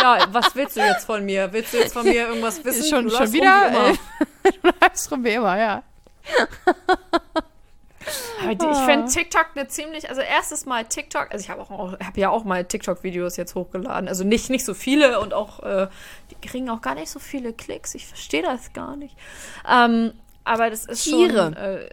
[0.00, 1.52] Ja, was willst du jetzt von mir?
[1.52, 2.80] Willst du jetzt von mir irgendwas wissen?
[2.80, 3.64] Ist schon, Du schon wieder.
[3.64, 4.52] rum wie immer.
[4.62, 5.82] Du läufst rum wie immer, ja.
[8.42, 11.92] Aber die- ich finde TikTok eine ziemlich, also erstes Mal TikTok, also ich habe auch,
[11.98, 14.08] hab ja auch mal TikTok-Videos jetzt hochgeladen.
[14.08, 15.88] Also nicht, nicht so viele und auch, äh,
[16.30, 17.94] die kriegen auch gar nicht so viele Klicks.
[17.94, 19.16] Ich verstehe das gar nicht.
[19.68, 20.12] Ähm,
[20.44, 21.44] aber das ist Tiere.
[21.44, 21.54] schon.
[21.54, 21.88] Äh,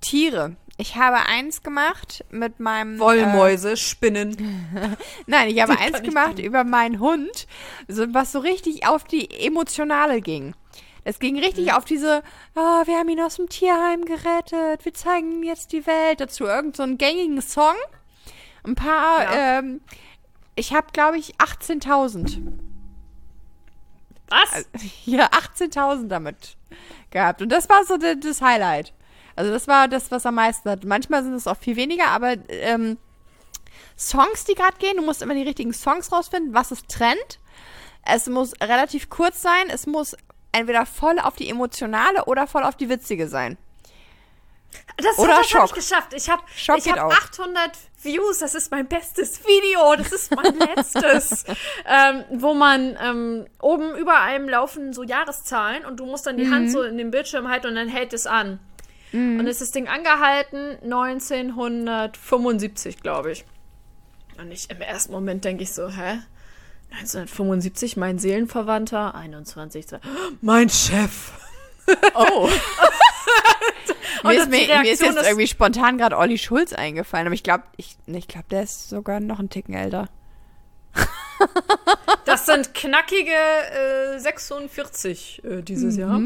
[0.00, 0.56] Tiere.
[0.80, 3.00] Ich habe eins gemacht mit meinem.
[3.00, 4.68] Wollmäuse, Spinnen.
[4.76, 4.88] Äh,
[5.26, 7.48] nein, ich habe eins gemacht über meinen Hund,
[7.88, 10.54] so, was so richtig auf die Emotionale ging.
[11.08, 11.72] Es ging richtig Mhm.
[11.72, 12.22] auf diese,
[12.54, 16.20] oh, wir haben ihn aus dem Tierheim gerettet, wir zeigen ihm jetzt die Welt.
[16.20, 17.74] Dazu irgend so einen gängigen Song.
[18.62, 19.58] Ein paar, Ja.
[19.60, 19.80] ähm,
[20.54, 22.42] ich habe, glaube ich, 18.000.
[24.28, 24.66] Was?
[25.06, 26.56] Ja, 18.000 damit
[27.10, 27.40] gehabt.
[27.40, 28.92] Und das war so das Highlight.
[29.34, 30.84] Also das war das, was am meisten hat.
[30.84, 32.98] Manchmal sind es auch viel weniger, aber ähm,
[33.96, 37.38] Songs, die gerade gehen, du musst immer die richtigen Songs rausfinden, was ist Trend.
[38.04, 40.14] Es muss relativ kurz sein, es muss
[40.52, 43.56] entweder voll auf die emotionale oder voll auf die witzige sein.
[44.98, 46.12] Das, Oder das habe ich geschafft.
[46.12, 47.10] Ich habe hab auch.
[47.12, 47.70] 800
[48.02, 48.40] Views.
[48.40, 49.94] Das ist mein bestes Video.
[49.96, 51.44] Das ist mein letztes.
[51.86, 56.44] ähm, wo man ähm, oben über einem laufen so Jahreszahlen und du musst dann die
[56.44, 56.52] Mhm.
[56.54, 58.60] Hand so in den Bildschirm halten und dann hält es an.
[59.10, 63.44] Und ist das Ding angehalten 1975, glaube ich.
[64.38, 66.18] Und ich im ersten Moment denke ich so, hä?
[66.90, 69.86] 1975, mein Seelenverwandter, 21,
[70.40, 71.32] mein Chef.
[72.14, 72.48] Oh.
[74.24, 77.64] mir, ist, mir, mir ist jetzt irgendwie spontan gerade Olli Schulz eingefallen, aber ich glaube,
[77.76, 80.08] ich, ich glaube, der ist sogar noch einen Ticken älter.
[82.24, 86.20] Das sind knackige äh, 46 äh, dieses Jahr.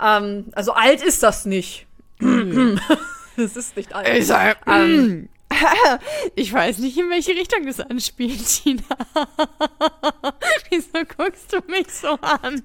[0.00, 1.86] Ähm, also alt ist das nicht.
[2.20, 4.16] das ist nicht alt.
[4.16, 5.28] Ich, sag, Ähm,
[6.34, 8.82] ich weiß nicht, in welche Richtung das anspielt, Tina.
[10.70, 12.62] Wieso guckst du mich so an?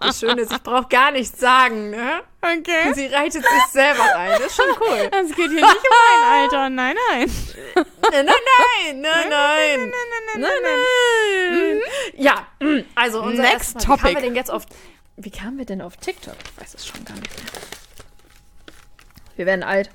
[0.00, 1.90] das Schöne ist, ich brauche gar nichts sagen.
[1.90, 2.22] Ne?
[2.40, 2.92] Okay.
[2.94, 4.32] Sie reitet sich selber rein.
[4.32, 5.10] Das ist schon cool.
[5.10, 6.70] Es geht hier nicht um mein Alter.
[6.70, 7.30] Nein, nein.
[7.74, 9.92] Nein, nein, nein, nein, nein.
[10.36, 11.80] Nein, nein.
[12.16, 13.80] Ja, mm, also unser Next Mal.
[13.80, 14.14] Wie kamen topic.
[14.16, 14.66] wir denn jetzt auf...
[15.16, 16.34] Wie kamen wir denn auf TikTok?
[16.54, 17.62] Ich weiß es schon gar nicht mehr.
[19.36, 19.90] Wir werden alt.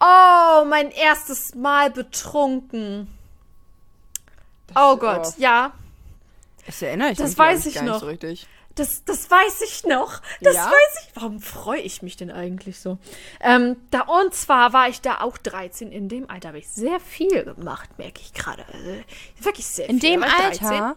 [0.00, 3.08] Oh, mein erstes Mal betrunken.
[4.74, 5.34] oh Gott, oh.
[5.38, 5.72] ja.
[6.66, 8.00] Das erinnere ich Das mich, weiß ich gar nicht noch.
[8.00, 8.46] so richtig.
[8.74, 10.20] Das, das weiß ich noch.
[10.40, 10.64] Das Ja?
[10.66, 11.10] weiß ich.
[11.14, 12.98] Warum freue ich mich denn eigentlich so?
[13.40, 15.92] Ähm, da, und zwar war ich da auch 13.
[15.92, 18.64] In dem Alter habe ich sehr viel gemacht, merke ich gerade.
[18.72, 18.90] Also,
[19.38, 20.10] wirklich sehr In viel.
[20.12, 20.66] dem Da war ich 13.
[20.66, 20.96] Alter,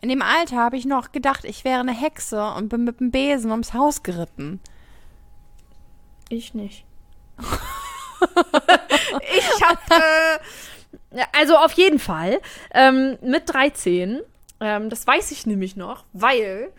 [0.00, 3.10] in dem Alter habe ich noch gedacht, ich wäre eine Hexe und bin mit dem
[3.10, 4.60] Besen ums Haus geritten.
[6.30, 6.84] Ich nicht.
[9.36, 10.40] ich habe,
[11.10, 12.40] äh, also auf jeden Fall,
[12.72, 14.20] ähm, mit 13,
[14.60, 16.72] ähm, das weiß ich nämlich noch, weil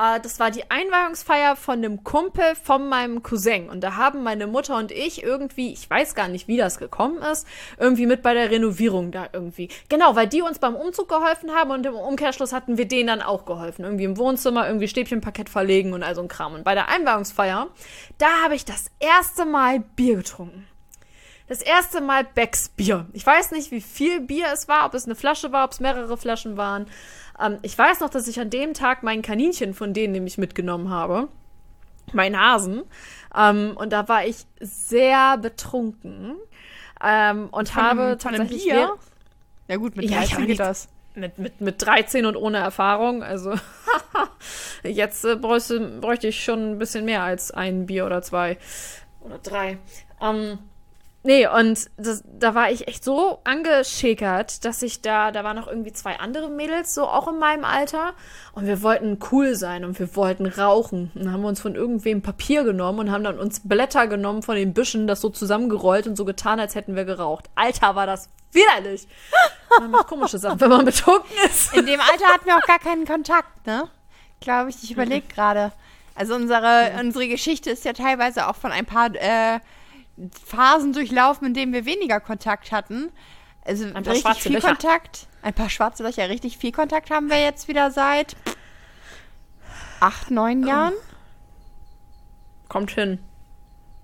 [0.00, 3.68] äh, das war die Einweihungsfeier von einem Kumpel von meinem Cousin.
[3.68, 7.18] Und da haben meine Mutter und ich irgendwie, ich weiß gar nicht, wie das gekommen
[7.22, 7.46] ist,
[7.78, 9.68] irgendwie mit bei der Renovierung da irgendwie.
[9.88, 13.22] Genau, weil die uns beim Umzug geholfen haben und im Umkehrschluss hatten wir denen dann
[13.22, 13.84] auch geholfen.
[13.84, 16.54] Irgendwie im Wohnzimmer, irgendwie Stäbchenparkett verlegen und all so ein Kram.
[16.54, 17.68] Und bei der Einweihungsfeier,
[18.18, 20.66] da habe ich das erste Mal Bier getrunken.
[21.50, 23.06] Das erste Mal Becks Bier.
[23.12, 25.80] Ich weiß nicht, wie viel Bier es war, ob es eine Flasche war, ob es
[25.80, 26.86] mehrere Flaschen waren.
[27.44, 30.90] Ähm, ich weiß noch, dass ich an dem Tag mein Kaninchen von denen nämlich mitgenommen
[30.90, 31.26] habe.
[32.12, 32.84] Mein Hasen.
[33.36, 36.36] Ähm, und da war ich sehr betrunken.
[37.04, 38.92] Ähm, und habe von einem tatsächlich Bier?
[39.66, 40.88] Ja gut, mit Ja, ich 13 habe geht das.
[41.16, 43.24] mit, mit, mit 13 und ohne Erfahrung.
[43.24, 43.54] Also
[44.84, 48.56] jetzt äh, bräuchte, bräuchte ich schon ein bisschen mehr als ein Bier oder zwei
[49.20, 49.78] oder drei.
[50.22, 50.60] Ähm,
[51.22, 55.68] nee, und das, da war ich echt so angeschickert, dass ich da, da waren noch
[55.68, 58.14] irgendwie zwei andere Mädels, so auch in meinem Alter.
[58.52, 61.10] Und wir wollten cool sein und wir wollten rauchen.
[61.14, 64.42] Und dann haben wir uns von irgendwem Papier genommen und haben dann uns Blätter genommen
[64.42, 67.50] von den Büschen, das so zusammengerollt und so getan, als hätten wir geraucht.
[67.54, 69.06] Alter, war das widerlich.
[69.78, 71.72] Man macht komische Sachen, wenn man betrunken ist.
[71.76, 73.88] In dem Alter hatten wir auch gar keinen Kontakt, ne?
[74.40, 75.70] Glaube ich, ich überlege gerade.
[76.16, 79.60] Also unsere, unsere Geschichte ist ja teilweise auch von ein paar äh,
[80.44, 83.10] Phasen durchlaufen, in denen wir weniger Kontakt hatten.
[83.64, 84.68] Also paar richtig schwarze viel Löcher.
[84.68, 85.26] Kontakt.
[85.42, 86.28] Ein paar schwarze Löcher.
[86.28, 88.36] Richtig viel Kontakt haben wir jetzt wieder seit
[90.00, 90.94] acht, neun Jahren.
[92.68, 93.18] Kommt hin.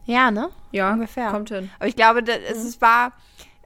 [0.04, 0.50] Ja, ne?
[0.72, 1.30] Ja, Ungefähr.
[1.30, 1.70] kommt hin.
[1.78, 3.12] Aber ich glaube, das, es, es war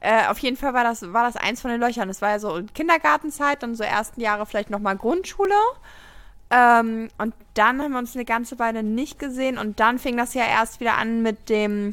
[0.02, 2.08] Äh, auf jeden Fall war das, war das eins von den Löchern.
[2.08, 5.54] Es war ja so Kindergartenzeit, dann so ersten Jahre vielleicht nochmal Grundschule.
[6.50, 9.58] Ähm, und dann haben wir uns eine ganze Weile nicht gesehen.
[9.58, 11.92] Und dann fing das ja erst wieder an mit dem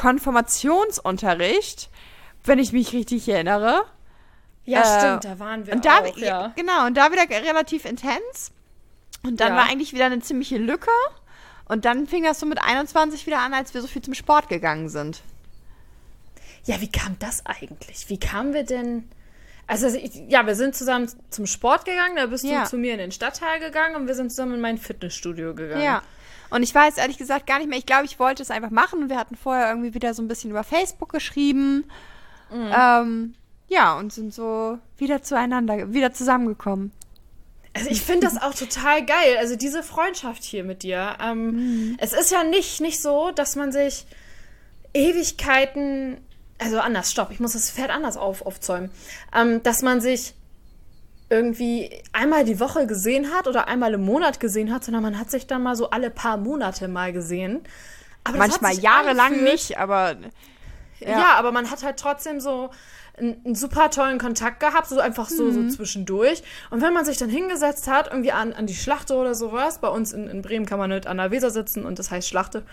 [0.00, 1.90] Konfirmationsunterricht,
[2.44, 3.84] wenn ich mich richtig erinnere.
[4.64, 6.52] Ja, Äh, stimmt, da waren wir Und da, auch, ja.
[6.56, 8.52] Genau, und da wieder relativ intens.
[9.22, 9.56] Und dann Ja.
[9.58, 10.90] war eigentlich wieder eine ziemliche Lücke.
[11.66, 14.48] Und dann fing das so mit 21 wieder an, als wir so viel zum Sport
[14.48, 15.22] gegangen sind.
[16.64, 18.08] Ja, wie kam das eigentlich?
[18.08, 19.08] Wie kamen wir denn?
[19.70, 22.64] Also, ich, ja, wir sind zusammen zum Sport gegangen, da bist Ja.
[22.64, 25.82] du zu mir in den Stadtteil gegangen und wir sind zusammen in mein Fitnessstudio gegangen.
[25.82, 26.02] Ja.
[26.50, 27.78] Und ich weiß ehrlich gesagt gar nicht mehr.
[27.78, 29.02] Ich glaube, ich wollte es einfach machen.
[29.04, 31.84] Und wir hatten vorher irgendwie wieder so ein bisschen über Facebook geschrieben.
[32.52, 32.72] Mhm.
[32.76, 33.34] Ähm,
[33.68, 36.90] ja, und sind so wieder zueinander, wieder zusammengekommen.
[37.72, 39.36] Also ich finde das auch total geil.
[39.38, 41.16] Also diese Freundschaft hier mit dir.
[41.22, 44.06] Ähm, Es ist ja nicht, nicht so, dass man sich
[44.92, 46.16] Ewigkeiten,
[46.60, 48.90] also anders, stopp, ich muss das Pferd anders auf, aufzäumen,
[49.34, 50.34] ähm, dass man sich
[51.30, 55.30] irgendwie einmal die Woche gesehen hat oder einmal im Monat gesehen hat, sondern man hat
[55.30, 57.60] sich dann mal so alle paar Monate mal gesehen.
[58.24, 60.16] Aber Manchmal jahrelang nicht, aber
[60.98, 61.34] ja.
[61.36, 62.70] aber man hat halt trotzdem so
[63.16, 66.42] einen, einen super tollen Kontakt gehabt, so einfach so, so zwischendurch.
[66.70, 69.88] Und wenn man sich dann hingesetzt hat, irgendwie an, an die Schlachte oder sowas, bei
[69.88, 72.64] uns in, in Bremen kann man nicht an der Weser sitzen und das heißt Schlachte.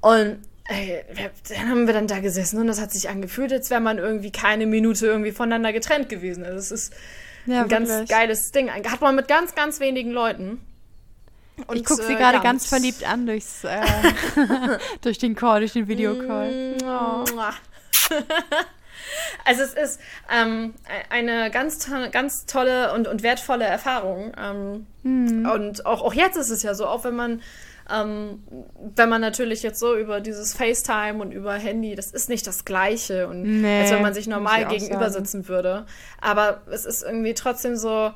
[0.00, 1.04] Und ey,
[1.48, 4.32] dann haben wir dann da gesessen und das hat sich angefühlt, als wäre man irgendwie
[4.32, 6.44] keine Minute irgendwie voneinander getrennt gewesen.
[6.44, 6.92] Also es ist
[7.46, 8.70] ja, ein ganz geiles Ding.
[8.70, 10.60] Hat man mit ganz, ganz wenigen Leuten.
[11.66, 13.80] Und, Ich gucke sie äh, gerade ganz das- verliebt an durchs, äh,
[15.02, 16.76] durch den Call, durch den Videocall.
[16.82, 17.24] Mua.
[19.44, 20.00] Also es ist
[20.32, 20.74] ähm,
[21.10, 24.32] eine ganz, to- ganz tolle und, und wertvolle Erfahrung.
[24.40, 25.46] Ähm, Mhm.
[25.46, 27.42] Und auch, auch jetzt ist es ja so, auch wenn man,
[27.90, 28.42] ähm,
[28.94, 32.64] wenn man natürlich jetzt so über dieses FaceTime und über Handy, das ist nicht das
[32.64, 35.24] Gleiche und Nee, als wenn man sich normal gegenüber sagen.
[35.26, 35.86] sitzen würde.
[36.20, 38.12] Aber es ist irgendwie trotzdem so.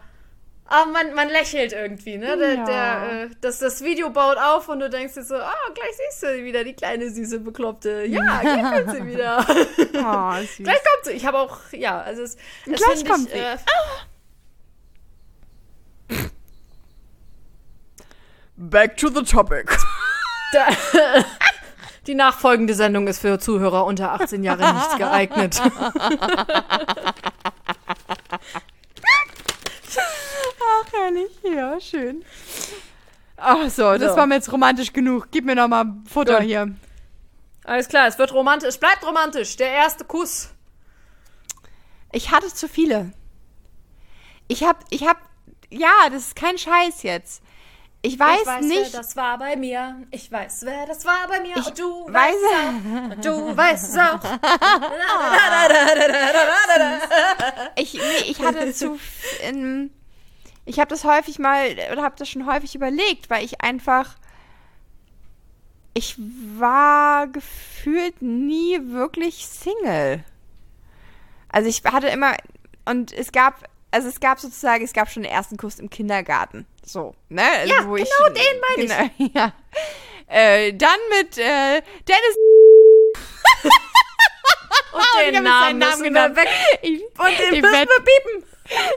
[0.71, 2.37] Ah, man, man lächelt irgendwie, ne?
[2.37, 2.65] Der, Ja.
[2.67, 6.23] der, äh, das, das Video baut auf und du denkst dir so, ah, gleich siehst
[6.23, 8.05] du wieder die kleine süße Bekloppte.
[8.05, 9.47] Ja, gleich kommt sie wieder.
[9.49, 10.59] Oh, süß.
[10.59, 11.13] Gleich kommt sie.
[11.13, 13.39] Ich habe auch, ja, also es, es Gleich kommt ich, sie.
[13.41, 13.57] Äh,
[18.61, 19.71] Back to the topic.
[20.53, 20.67] da,
[22.09, 25.61] die nachfolgende Sendung ist für Zuhörer unter 18 Jahre nicht geeignet.
[30.61, 31.31] Ach, herrlich.
[31.43, 32.25] Ja, schön.
[33.37, 34.17] Ach so, das So.
[34.17, 35.29] war mir jetzt romantisch genug.
[35.31, 36.47] Gib mir noch mal Futter Gut.
[36.47, 36.75] hier.
[37.65, 38.71] Alles klar, es wird romantisch.
[38.71, 39.57] Es bleibt romantisch.
[39.57, 40.51] Der erste Kuss.
[42.13, 43.13] Ich hatte zu viele.
[44.49, 45.19] Ich hab, ich hab,
[45.71, 47.43] ja, das ist kein Scheiß jetzt.
[48.01, 48.93] Ich weiß, ich weiß, nicht.
[48.93, 50.07] wer das war bei mir.
[50.13, 51.57] Ich weiß, wer das war bei mir.
[51.57, 53.11] Ich und du weiß- weißt auch.
[53.17, 54.21] Und du weißt es auch.
[57.77, 58.99] Ich, nee, ich hatte zu.
[59.49, 59.91] In,
[60.65, 64.17] ich habe das häufig mal, oder habe das schon häufig überlegt, weil ich einfach.
[65.95, 70.25] Ich war gefühlt nie wirklich Single.
[71.49, 72.37] Also ich hatte immer.
[72.85, 73.69] Und es gab.
[73.91, 76.67] Also es gab sozusagen, es gab schon den ersten Kuss im Kindergarten.
[76.85, 77.43] So, ne?
[77.61, 79.53] Also Ja, wo ich, genau den meine genau, Ja.
[80.27, 82.37] Äh, dann mit äh, Dennis.
[84.93, 86.37] Und ich den Namen müssen wir genannt.
[86.37, 86.49] weg.
[86.83, 88.45] Ich, Und den ich müssen werd- wir piepen.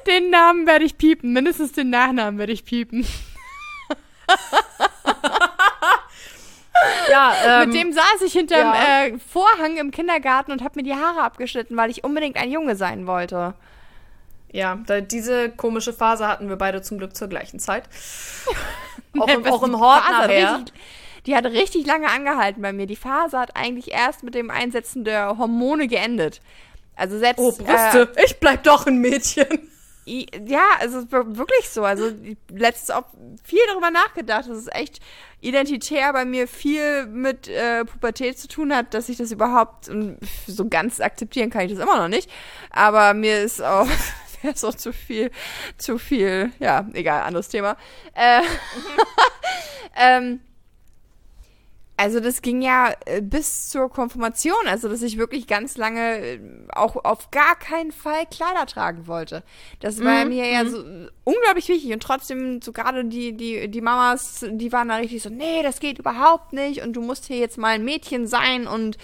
[0.08, 1.32] Den Namen werde ich piepen.
[1.32, 3.08] Mindestens den Nachnamen werde ich piepen.
[7.12, 9.04] Ja, ähm, Mit dem saß ich hinterm ja.
[9.06, 12.76] äh, Vorhang im Kindergarten und habe mir die Haare abgeschnitten, weil ich unbedingt ein Junge
[12.76, 13.54] sein wollte.
[14.54, 17.84] Ja, diese komische Phase hatten wir beide zum Glück zur gleichen Zeit.
[19.20, 20.58] auch, im, auch im die Hort nachher.
[20.58, 20.74] Richtig,
[21.26, 22.86] die hat richtig lange angehalten bei mir.
[22.86, 26.42] Die Phase hat eigentlich erst mit dem Einsetzen der Hormone geendet.
[26.96, 27.40] Also selbst.
[27.40, 28.12] Oh, Brüste.
[28.24, 29.70] ich bleib doch ein Mädchen.
[30.06, 31.84] Äh, ja, also wirklich so.
[31.84, 32.12] Also
[32.50, 33.06] letztens auch
[33.44, 34.50] viel darüber nachgedacht.
[34.50, 35.00] dass es echt
[35.40, 39.90] identitär bei mir viel mit äh, Pubertät zu tun hat, dass ich das überhaupt
[40.48, 42.30] so ganz akzeptieren kann ich das immer noch nicht.
[42.70, 43.88] Aber mir ist auch
[44.44, 45.32] wäre so zu viel,
[45.78, 46.52] zu viel.
[46.60, 47.78] Ja, egal, anderes Thema.
[48.14, 48.42] Äh,
[49.96, 50.40] ähm,
[52.02, 56.40] also das ging ja äh, bis zur Konfirmation, also dass ich wirklich ganz lange äh,
[56.70, 59.44] auch auf gar keinen Fall Kleider tragen wollte.
[59.82, 63.82] Das war mir ja so äh, unglaublich wichtig und trotzdem so gerade die die die
[63.82, 67.38] Mamas, die waren da richtig so, nee, das geht überhaupt nicht und du musst hier
[67.38, 68.98] jetzt mal ein Mädchen sein und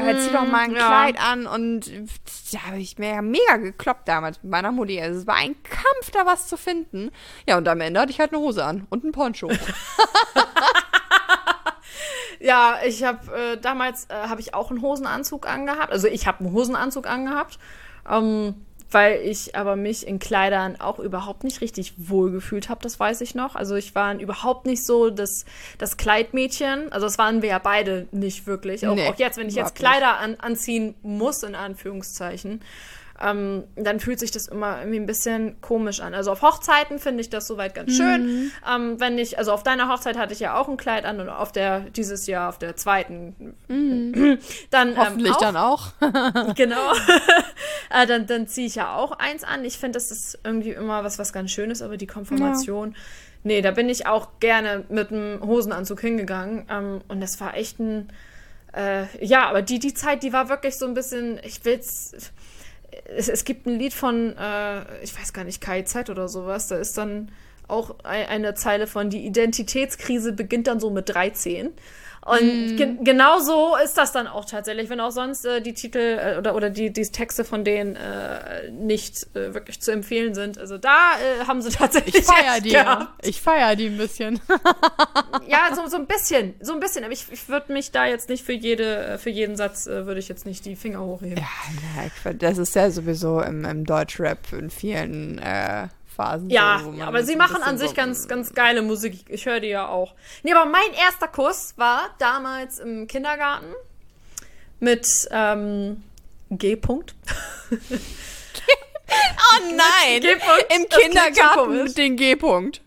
[0.00, 0.86] äh, zieh doch mal ein ja.
[0.86, 1.90] Kleid an und
[2.52, 5.00] da habe ich mir ja mega gekloppt damals mit meiner Mutti.
[5.00, 7.10] Also es war ein Kampf, da was zu finden.
[7.46, 9.50] Ja, und am Ende hatte ich halt eine Hose an und ein Poncho.
[12.44, 15.90] Ja, ich habe äh, damals äh, habe ich auch einen Hosenanzug angehabt.
[15.90, 17.58] Also ich habe einen Hosenanzug angehabt,
[18.06, 22.80] ähm, weil ich aber mich in Kleidern auch überhaupt nicht richtig wohlgefühlt habe.
[22.82, 23.56] Das weiß ich noch.
[23.56, 25.44] Also ich war überhaupt nicht so das,
[25.78, 26.92] das Kleidmädchen.
[26.92, 28.86] Also das waren wir ja beide nicht wirklich.
[28.86, 29.74] Auch, Nee, auch jetzt, wenn ich jetzt.
[29.74, 32.62] Kleider an, anziehen muss in Anführungszeichen.
[33.22, 36.14] Ähm, dann fühlt sich das immer irgendwie ein bisschen komisch an.
[36.14, 37.96] Also auf Hochzeiten finde ich das soweit ganz Mhm.
[37.96, 38.52] schön.
[38.68, 41.28] Ähm, wenn ich, also auf deiner Hochzeit hatte ich ja auch ein Kleid an und
[41.28, 43.54] auf der, dieses Jahr auf der zweiten,
[44.70, 44.96] dann Mhm.
[44.96, 46.54] Hoffentlich ähm, auch, dann auch.
[46.56, 46.92] Genau.
[47.90, 49.64] äh, dann dann ziehe ich ja auch eins an.
[49.64, 52.96] Ich finde, das ist irgendwie immer was, was ganz Schönes, aber die Konfirmation,
[53.44, 56.66] nee, da bin ich auch gerne mit einem Hosenanzug hingegangen.
[56.68, 58.08] Ähm, und das war echt ein,
[58.76, 62.32] äh, ja, aber die, die Zeit, die war wirklich so ein bisschen, ich will's.
[63.16, 66.76] Es, es gibt ein Lied von, äh, ich weiß gar nicht, KIZ oder sowas, da
[66.76, 67.30] ist dann
[67.66, 71.72] auch ei- eine Zeile von, die Identitätskrise beginnt dann so mit 13.
[72.24, 75.98] Und ge genau so ist das dann auch tatsächlich, wenn auch sonst äh, die Titel
[75.98, 80.56] äh, oder, oder die, die Texte von denen äh, nicht äh, wirklich zu empfehlen sind.
[80.56, 82.14] Also da äh, haben sie tatsächlich.
[82.14, 82.70] Ich feier die.
[82.70, 83.26] gehabt.
[83.26, 84.40] Ich feier die ein bisschen.
[85.46, 86.54] Ja, so, so ein bisschen.
[86.60, 87.04] So ein bisschen.
[87.04, 90.06] Aber ich, ich würde mich da jetzt nicht für jede, äh, für jeden Satz äh,
[90.06, 91.36] würde ich jetzt nicht die Finger hochheben.
[91.36, 96.48] Ja, na, das ist ja sowieso im, im Deutschrap in vielen äh, Phasen.
[96.50, 99.24] Ja, so, ja, aber das sie machen an sich so- ganz, ganz geile Musik.
[99.28, 100.14] Ich, höre die ja auch.
[100.42, 103.74] Nee, aber mein erster Kuss war damals im Kindergarten
[104.80, 106.02] mit ähm,
[106.50, 107.14] G-Punkt.
[109.06, 110.22] Oh nein!
[110.74, 112.80] Im Das Kindergarten mit den G-Punkt.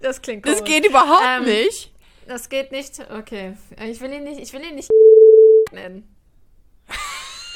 [0.00, 0.70] Das klingt Das komisch.
[0.72, 1.92] geht überhaupt Ähm, nicht.
[2.26, 2.92] Das geht nicht.
[3.10, 3.56] Okay.
[3.86, 4.88] Ich will ihn nicht, ich will ihn nicht
[5.72, 6.08] nennen.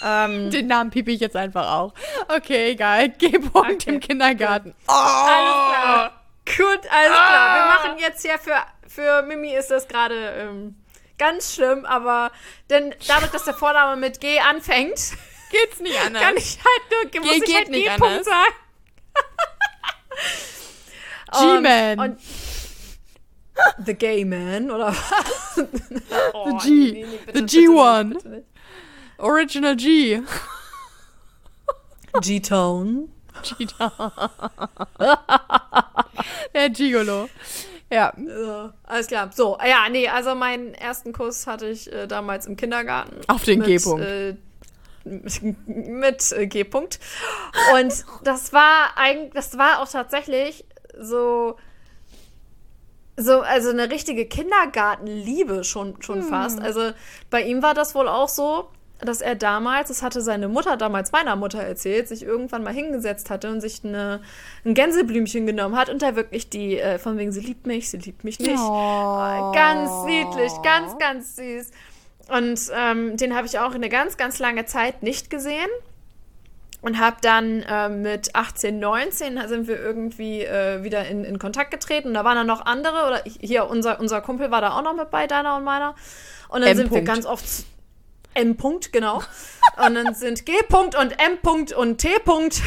[0.05, 1.95] Ähm, Den Namen piepe ich jetzt einfach auch.
[2.29, 3.09] Okay, egal.
[3.19, 4.75] G-Punkt Okay, im Kindergarten.
[4.87, 6.23] alles klar.
[6.45, 7.55] Gut, alles klar.
[7.57, 8.57] Wir machen jetzt hier für,
[8.89, 10.77] für Mimi ist das gerade ähm,
[11.19, 12.33] ganz schlimm, aber
[12.69, 14.99] denn dadurch, dass der Vorname mit G anfängt,
[15.53, 16.23] Geht's nicht anders.
[16.23, 18.25] kann ich halt nur, muss ich geht halt nicht G-Punkt anders.
[18.25, 18.55] sagen.
[21.33, 21.99] G-Man.
[21.99, 22.21] Und, und
[23.87, 25.65] The Gay Man, oder was?
[26.33, 27.07] oh, The G.
[27.33, 28.09] The G1.
[28.15, 28.47] bitte nicht.
[29.23, 30.21] Original G.
[32.21, 33.09] G-Tone.
[36.55, 37.29] Der Gigolo.
[37.91, 38.13] Ja.
[38.17, 39.31] Ja, alles klar.
[39.33, 43.21] So, ja, nee, also meinen ersten Kuss hatte ich äh, damals im Kindergarten.
[43.29, 44.05] Auf den mit, G-Punkt.
[44.05, 44.35] Äh,
[45.05, 46.99] mit äh, G-Punkt.
[47.75, 50.65] Und das war eigentlich, das war auch tatsächlich
[50.99, 51.57] so,
[53.17, 56.61] so, also eine richtige Kindergartenliebe schon, schon fast.
[56.61, 56.93] Also
[57.31, 58.69] bei ihm war das wohl auch so,
[59.05, 63.31] dass er damals, das hatte seine Mutter damals meiner Mutter erzählt, sich irgendwann mal hingesetzt
[63.31, 64.21] hatte und sich eine,
[64.65, 67.99] ein Gänseblümchen genommen hat und da wirklich die, äh, von wegen, sie liebt mich, sie
[67.99, 68.59] liebt mich nicht.
[68.59, 69.53] Oh.
[69.53, 71.71] Ganz niedlich, ganz, ganz süß.
[72.29, 75.69] Und ähm, den habe ich auch eine ganz, ganz lange Zeit nicht gesehen.
[76.81, 81.71] Und habe dann ähm, mit 18, 19 sind wir irgendwie äh, wieder in, in Kontakt
[81.71, 82.09] getreten.
[82.09, 84.95] Und da waren dann noch andere, oder hier, unser, unser Kumpel war da auch noch
[84.97, 85.95] mit bei, deiner und meiner.
[86.49, 86.77] Und dann M.
[86.77, 87.45] sind wir ganz oft.
[88.35, 88.57] M.
[88.57, 89.23] -Punkt, genau.
[89.85, 90.53] und dann sind G.
[90.69, 91.39] -Punkt und M.
[91.43, 92.09] -Punkt und T.
[92.19, 92.61] -Punkt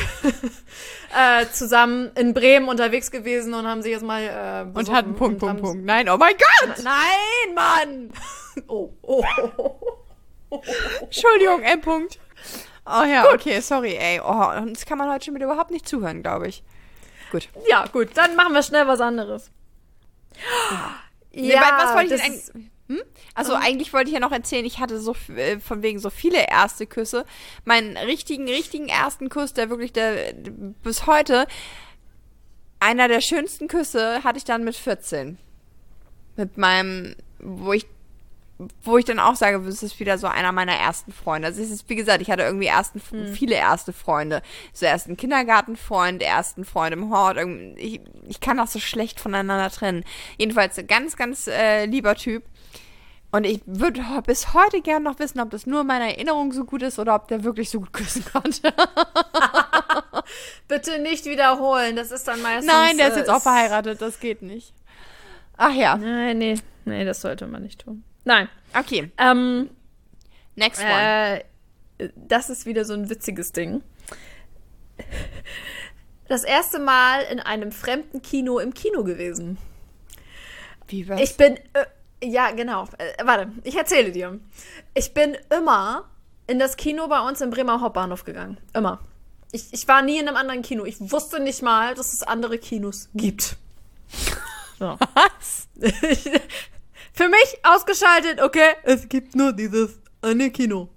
[1.16, 5.06] äh, zusammen in Bremen unterwegs gewesen und haben sich jetzt mal äh, Und besoffen hat
[5.06, 5.86] einen Punkt, Punkt, Punkt.
[5.86, 6.84] Nein, oh mein Gott!
[6.84, 8.12] Nein, Mann!
[8.68, 9.22] Oh, oh,
[9.58, 10.62] oh.
[11.02, 11.82] Entschuldigung, M.
[11.82, 12.20] Punkt.
[12.86, 14.22] Oh ja, okay, sorry, ey.
[14.24, 16.64] Oh, das kann man heute schon wieder überhaupt nicht zuhören, glaube ich.
[17.32, 17.50] Gut.
[17.68, 19.52] Ja, gut, dann machen wir schnell was anderes.
[21.34, 22.72] Nee, wa- was wollte ich denn eigentlich?
[22.88, 23.02] Hm?
[23.34, 26.48] Also eigentlich wollte ich ja noch erzählen, ich hatte so äh, von wegen so viele
[26.48, 27.26] erste Küsse.
[27.64, 30.34] Meinen richtigen, richtigen ersten Kuss, der wirklich der
[30.84, 31.48] bis heute
[32.80, 35.40] einer der schönsten Küsse hatte ich dann mit 14.
[36.36, 37.88] Mit meinem, wo ich
[38.84, 41.50] wo ich dann auch sage, das ist wieder so einer meiner ersten Freunde.
[41.50, 43.02] Also es ist, wie gesagt, ich hatte irgendwie ersten,
[43.34, 44.42] viele erste Freunde.
[44.72, 47.38] So ersten Kindergartenfreund, ersten Freund im Hort.
[47.76, 50.06] Ich, ich kann das so schlecht voneinander trennen.
[50.38, 52.44] Jedenfalls ein ganz, ganz äh, lieber Typ.
[53.36, 56.64] Und ich würde bis heute gern noch wissen, ob das nur in meiner Erinnerung so
[56.64, 58.74] gut ist oder ob der wirklich so gut küssen konnte.
[60.70, 62.72] Bitte nicht wiederholen, das ist dann meistens.
[62.72, 64.74] Nein, der ist äh, jetzt auch verheiratet, das geht nicht.
[65.58, 66.56] Ach ja, Nein, nee,
[66.86, 68.06] nee, das sollte man nicht tun.
[68.24, 68.48] Nein.
[68.74, 69.12] okay.
[69.18, 69.70] Ähm,
[70.56, 71.42] Next one.
[72.00, 73.84] äh, das ist wieder so ein witziges Ding.
[76.30, 79.58] Das erste Mal in einem fremden Kino im Kino gewesen.
[80.88, 81.20] Wie was?
[81.20, 81.60] Ich bin.
[82.26, 82.88] Ja, genau.
[82.98, 84.40] Äh, warte, ich erzähle dir.
[84.94, 86.06] Ich bin immer
[86.48, 88.58] in das Kino bei uns im Bremer Hauptbahnhof gegangen.
[88.74, 89.00] Immer.
[89.52, 90.86] Ich, ich war nie in einem anderen Kino.
[90.86, 93.58] Ich wusste nicht mal, dass es andere Kinos gibt.
[94.78, 94.98] So.
[95.14, 95.70] was?
[97.14, 100.90] Für mich ausgeschaltet, okay, es gibt nur dieses eine Kino.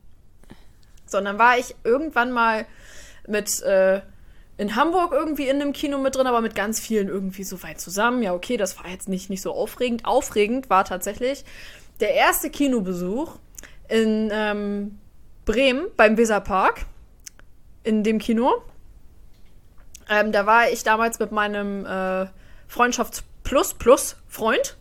[1.06, 2.66] So, und dann war ich irgendwann mal
[3.28, 4.00] mit äh,
[4.58, 7.80] in Hamburg irgendwie in einem Kino mit drin, aber mit ganz vielen irgendwie so weit
[7.80, 8.22] zusammen.
[8.22, 10.04] Ja, okay, das war jetzt nicht, nicht so aufregend.
[10.04, 11.44] Aufregend war tatsächlich
[12.00, 13.36] der erste Kinobesuch
[13.88, 14.98] in ähm,
[15.44, 16.86] Bremen beim Weserpark.
[17.84, 18.62] In dem Kino.
[20.10, 22.26] Ähm, da war ich damals mit meinem äh,
[22.66, 24.76] Freundschafts Plus Plus Freund.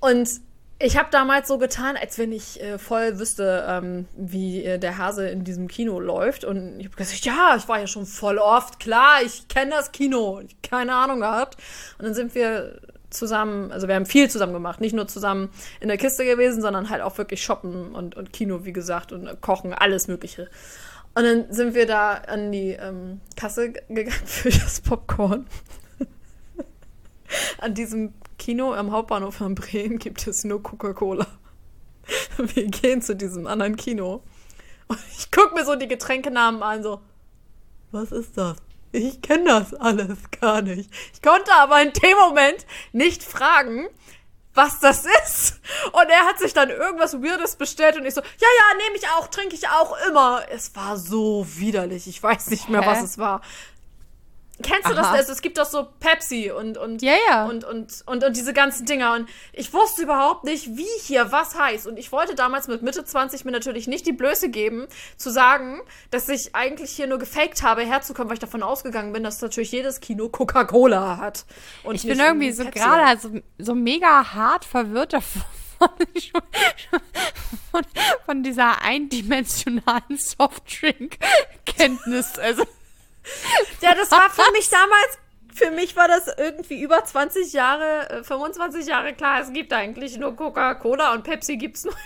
[0.00, 0.40] Und
[0.80, 4.96] ich habe damals so getan, als wenn ich äh, voll wüsste, ähm, wie äh, der
[4.96, 6.44] Hase in diesem Kino läuft.
[6.44, 9.90] Und ich habe gesagt, ja, ich war ja schon voll oft, klar, ich kenne das
[9.90, 10.40] Kino.
[10.40, 11.56] Ich keine Ahnung gehabt.
[11.98, 15.50] Und dann sind wir zusammen, also wir haben viel zusammen gemacht, nicht nur zusammen
[15.80, 19.26] in der Kiste gewesen, sondern halt auch wirklich shoppen und, und Kino, wie gesagt, und
[19.26, 20.48] äh, kochen, alles Mögliche.
[21.14, 25.46] Und dann sind wir da an die ähm, Kasse gegangen für das Popcorn.
[27.58, 31.26] an diesem Kino am Hauptbahnhof von Bremen gibt es nur Coca-Cola.
[32.38, 34.22] Wir gehen zu diesem anderen Kino.
[34.86, 37.00] Und ich gucke mir so die Getränkenamen an, so,
[37.90, 38.56] was ist das?
[38.92, 40.90] Ich kenne das alles gar nicht.
[41.12, 43.86] Ich konnte aber in dem Moment nicht fragen,
[44.54, 45.60] was das ist.
[45.92, 48.26] Und er hat sich dann irgendwas Weirdes bestellt und ich so, ja,
[48.58, 50.42] ja, nehme ich auch, trinke ich auch immer.
[50.50, 52.08] Es war so widerlich.
[52.08, 52.86] Ich weiß nicht mehr, Hä?
[52.86, 53.42] was es war.
[54.62, 55.16] Kennst du Aha.
[55.16, 55.28] das?
[55.28, 57.44] Es gibt doch so Pepsi und, und, Ja, ja.
[57.46, 59.14] und, und, und, und diese ganzen Dinger.
[59.14, 61.86] Und ich wusste überhaupt nicht, wie hier was heißt.
[61.86, 65.80] Und ich wollte damals mit Mitte 20 mir natürlich nicht die Blöße geben, zu sagen,
[66.10, 69.70] dass ich eigentlich hier nur gefaked habe, herzukommen, weil ich davon ausgegangen bin, dass natürlich
[69.70, 71.44] jedes Kino Coca-Cola hat.
[71.84, 75.42] Und Ich bin irgendwie so gerade so, so mega hart verwirrt davon.
[77.70, 77.82] Von,
[78.26, 82.36] von dieser eindimensionalen Softdrink-Kenntnis.
[82.38, 82.64] Also,
[83.88, 85.18] Ja, das war für mich damals,
[85.54, 90.16] für mich war das irgendwie über 20 Jahre, äh, 25 Jahre klar, es gibt eigentlich
[90.18, 92.00] nur Coca-Cola und Pepsi gibt's nur in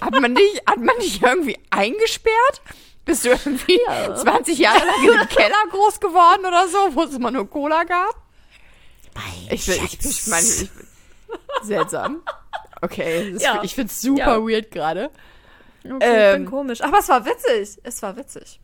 [0.00, 0.06] Amerika.
[0.06, 2.62] hat man dich, hat man dich irgendwie eingesperrt?
[3.04, 3.78] Bist du irgendwie
[4.16, 7.84] 20 Jahre lang in einem Keller groß geworden oder so, wo es immer nur Cola
[7.84, 8.14] gab?
[9.50, 10.70] Ich, will- ich, ich meine, ich,
[11.62, 12.22] seltsam.
[12.80, 13.60] Okay, das, Ja.
[13.62, 14.40] ich find's super Ja.
[14.42, 15.10] weird gerade.
[15.84, 16.80] Okay, Ähm, bin komisch.
[16.80, 17.78] Aber es war witzig.
[17.82, 18.58] Es war witzig.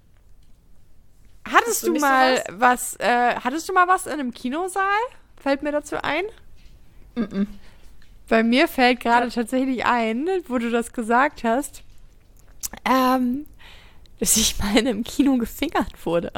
[1.53, 4.85] Hattest du mal was, äh, hattest du mal was in einem Kinosaal?
[5.41, 6.25] Fällt mir dazu ein?
[8.29, 11.83] Bei mir fällt gerade tatsächlich ein, wo du das gesagt hast,
[12.89, 13.47] ähm,
[14.21, 16.33] dass ich mal in einem Kino gefingert wurde.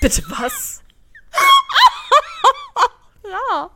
[0.00, 0.82] Bitte was?
[3.30, 3.70] Ja.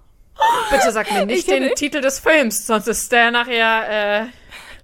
[0.71, 4.27] Bitte sag mir nicht Ich den Titel des Films, sonst ist der nachher, äh,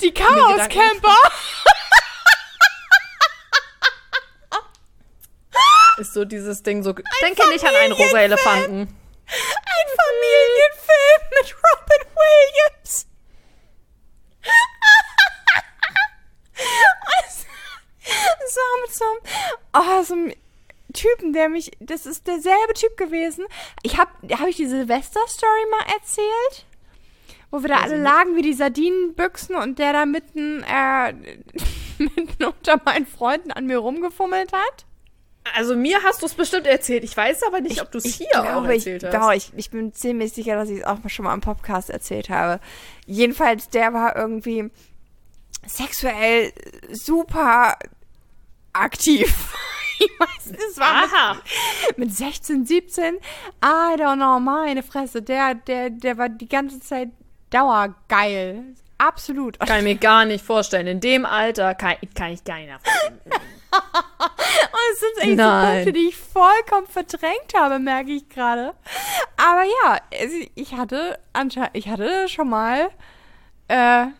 [0.00, 1.16] Die Gedanken Chaos-Camper.
[6.00, 6.92] Ist so dieses Ding so.
[6.92, 8.80] Denke nicht an einen rosa Elefanten.
[8.80, 13.06] Ein Familienfilm mit Robin Williams.
[18.60, 19.20] War mit so einem,
[19.74, 20.34] oh, so einem
[20.92, 23.46] Typen, der mich, das ist derselbe Typ gewesen.
[23.82, 26.66] Ich habe, habe ich die Silvester-Story mal erzählt?
[27.50, 31.12] Wo wir da alle lagen wie die Sardinenbüchsen und der da mitten, äh,
[31.98, 34.86] mitten unter meinen Freunden an mir rumgefummelt hat.
[35.54, 37.02] Also mir hast du es bestimmt erzählt.
[37.02, 39.14] Ich weiß aber nicht, ob du es ich hier glaube, auch erzählt ich, hast.
[39.14, 42.28] Doch, ich, ich bin ziemlich sicher, dass ich es auch schon mal im Podcast erzählt
[42.28, 42.60] habe.
[43.06, 44.70] Jedenfalls, der war irgendwie
[45.66, 46.52] sexuell
[46.90, 47.76] super
[48.72, 49.54] aktiv.
[50.02, 53.16] Ich weiß nicht, es war mit, mit 16, 17.
[53.16, 53.18] I
[53.98, 55.20] don't know, meine Fresse.
[55.20, 57.10] Der, der, der war die ganze Zeit
[57.50, 58.64] dauergeil.
[58.96, 59.60] Absolut.
[59.60, 60.86] Kann ich mir gar nicht vorstellen.
[60.86, 63.20] In dem Alter kann, kann ich gar nicht nachvollziehen.
[63.72, 65.72] Es sind echt so.
[65.74, 68.74] Punkte, die ich vollkommen verdrängt habe, merke ich gerade.
[69.36, 72.90] Aber ja, also ich hatte anscheinend, ich hatte schon mal
[73.68, 74.06] äh,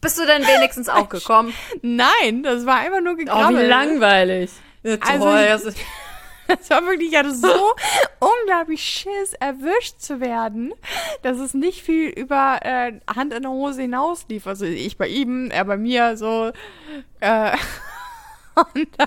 [0.00, 1.54] Bist du denn wenigstens auch gekommen?
[1.80, 4.50] Nein, das war einfach nur Oh, wie langweilig.
[4.82, 5.72] Ja, Also toll.
[5.74, 5.86] ich-
[6.48, 7.48] Das war wirklich, ich hatte so
[8.20, 10.74] unglaublich Schiss, erwischt zu werden,
[11.22, 14.46] dass es nicht viel über äh, Hand in der Hose hinaus lief.
[14.46, 16.52] Also ich bei ihm, er bei mir, so.
[17.20, 17.52] Äh,
[18.74, 19.06] und, äh,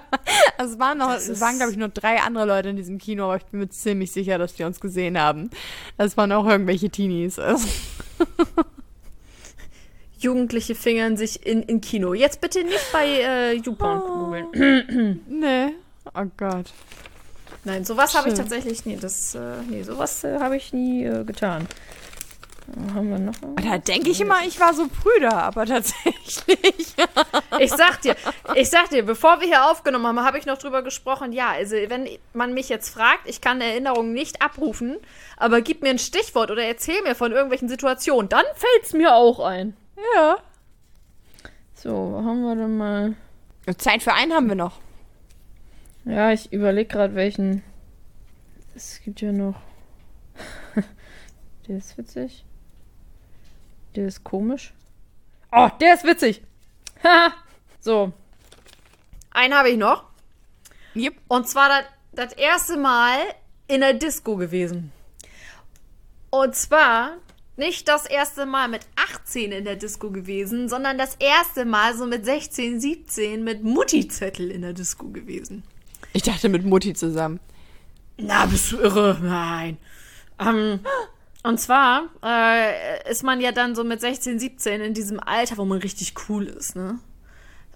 [0.57, 3.25] also es waren noch, es waren, glaube ich, nur drei andere Leute in diesem Kino,
[3.25, 5.49] aber ich bin mir ziemlich sicher, dass die uns gesehen haben.
[5.97, 7.39] Das waren auch irgendwelche Teenies.
[7.39, 7.67] Also,
[10.19, 12.15] Jugendliche fingern sich in, in Kino.
[12.15, 15.21] Jetzt bitte nicht bei äh, YouPorn googeln.
[15.29, 15.73] nee.
[16.15, 16.73] Oh Gott.
[17.63, 18.97] Nein, sowas habe ich tatsächlich nie.
[18.97, 19.39] Das, äh,
[19.69, 21.67] nee, sowas äh, habe ich nie äh, getan.
[22.93, 23.33] Haben wir noch?
[23.63, 26.93] Da denke ich immer, ich war so prüder, aber tatsächlich
[27.59, 28.15] Ich sag dir,
[28.55, 31.31] ich sag dir, bevor wir hier aufgenommen haben, habe ich noch drüber gesprochen.
[31.31, 34.97] Ja, also wenn man mich jetzt fragt, ich kann Erinnerungen nicht abrufen,
[35.37, 39.39] aber gib mir ein Stichwort oder erzähl mir von irgendwelchen Situationen, dann fällt's mir auch
[39.39, 39.75] ein.
[40.15, 40.37] Ja.
[41.73, 43.15] So, wo haben wir denn mal?
[43.77, 44.79] Zeit für einen haben wir noch.
[46.07, 47.63] Ja, ich überlege gerade welchen.
[48.75, 49.59] Es gibt ja noch.
[51.67, 52.45] der ist witzig.
[53.95, 54.73] Der ist komisch.
[55.51, 56.43] Oh, der ist witzig.
[57.03, 57.33] Haha.
[57.81, 58.13] so.
[59.31, 60.05] Einen habe ich noch.
[60.95, 61.15] Yep.
[61.27, 63.17] Und zwar das, das erste Mal
[63.67, 64.93] in der Disco gewesen.
[66.29, 67.17] Und zwar
[67.57, 72.05] nicht das erste Mal mit 18 in der Disco gewesen, sondern das erste Mal so
[72.05, 75.63] mit 16, 17 mit Mutti-Zettel in der Disco gewesen.
[76.13, 77.39] Ich dachte mit Mutti zusammen.
[78.17, 79.17] Na, bist du irre?
[79.21, 79.77] Nein.
[80.39, 80.79] Ähm,
[81.43, 85.65] und zwar äh, ist man ja dann so mit 16, 17 in diesem Alter, wo
[85.65, 86.99] man richtig cool ist, ne?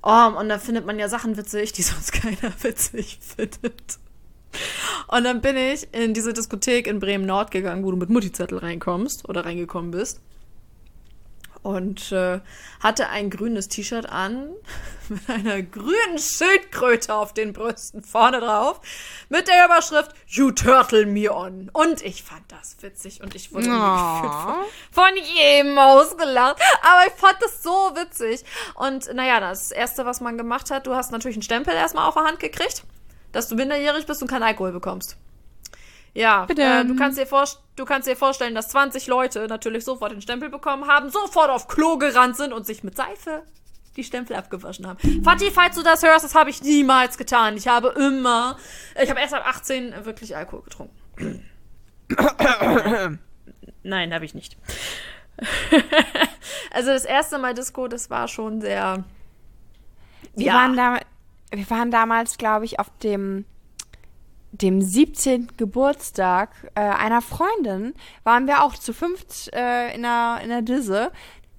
[0.04, 4.00] Oh, und da findet man ja Sachen witzig, die sonst keiner witzig findet.
[5.08, 8.58] Und dann bin ich in diese Diskothek in Bremen Nord gegangen, wo du mit Mutti-Zettel
[8.58, 10.22] reinkommst oder reingekommen bist.
[11.64, 12.40] Und äh,
[12.82, 14.50] hatte ein grünes T-Shirt an,
[15.10, 18.82] mit einer grünen Schildkröte auf den Brüsten vorne drauf,
[19.30, 21.70] mit der Überschrift You Turtle Me On.
[21.72, 23.72] Und ich fand das witzig und ich wurde Oh.
[23.72, 24.56] von,
[24.92, 26.60] von jedem ausgelacht.
[26.82, 28.44] Aber ich fand das so witzig.
[28.74, 32.16] Und naja, das Erste, was man gemacht hat, du hast natürlich einen Stempel erstmal auf
[32.16, 32.84] der Hand gekriegt,
[33.34, 35.16] dass du minderjährig bist und keinen Alkohol bekommst.
[36.14, 40.12] Ja, äh, du, kannst dir vorst- du kannst dir vorstellen, dass 20 Leute natürlich sofort
[40.12, 43.44] den Stempel bekommen haben, sofort auf Klo gerannt sind und sich mit Seife
[43.98, 45.00] die Stempel abgewaschen haben.
[45.24, 47.58] Fatih, falls du das hörst, das habe ich niemals getan.
[47.58, 48.58] Ich habe immer,
[49.02, 51.50] ich habe erst ab 18 wirklich Alkohol getrunken.
[53.84, 54.58] Nein, habe ich nicht.
[56.72, 59.04] also das erste Mal Disco, das war schon sehr.
[60.36, 61.00] Wir, waren, da,
[61.52, 63.46] wir waren damals, glaube ich, auf dem,
[64.52, 65.50] dem 17.
[65.58, 67.94] Geburtstag äh, einer Freundin.
[68.24, 71.12] Waren wir auch zu fünft äh, in der, in der Disse.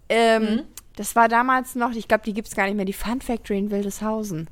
[0.08, 0.62] Ähm,
[0.96, 3.58] Das war damals noch, ich glaube, die gibt es gar nicht mehr, die Fun Factory
[3.58, 4.48] in Wildeshausen.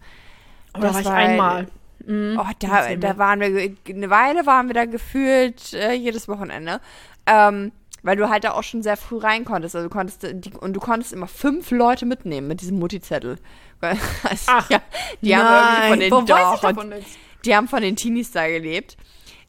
[0.74, 1.66] Oh, da das war ich war- einmal.
[2.06, 2.40] Mhm.
[2.40, 6.80] Oh, da, da waren wir, eine Weile waren wir da gefühlt äh, jedes Wochenende.
[7.26, 7.72] Ähm,
[8.02, 9.76] weil du halt da auch schon sehr früh rein konntest.
[9.76, 13.36] Also du konntest, äh, die, und du konntest immer fünf Leute mitnehmen mit diesem Mutti-Zettel.
[13.82, 14.00] Also,
[14.46, 14.80] Ach, ja,
[15.20, 17.18] die haben irgendwie von den wo weiß ich doch, davon nichts?
[17.44, 18.96] Die haben von den Teenies da gelebt.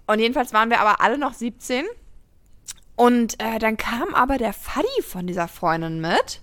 [0.07, 1.85] Und jedenfalls waren wir aber alle noch 17.
[2.95, 6.41] Und äh, dann kam aber der Faddy von dieser Freundin mit.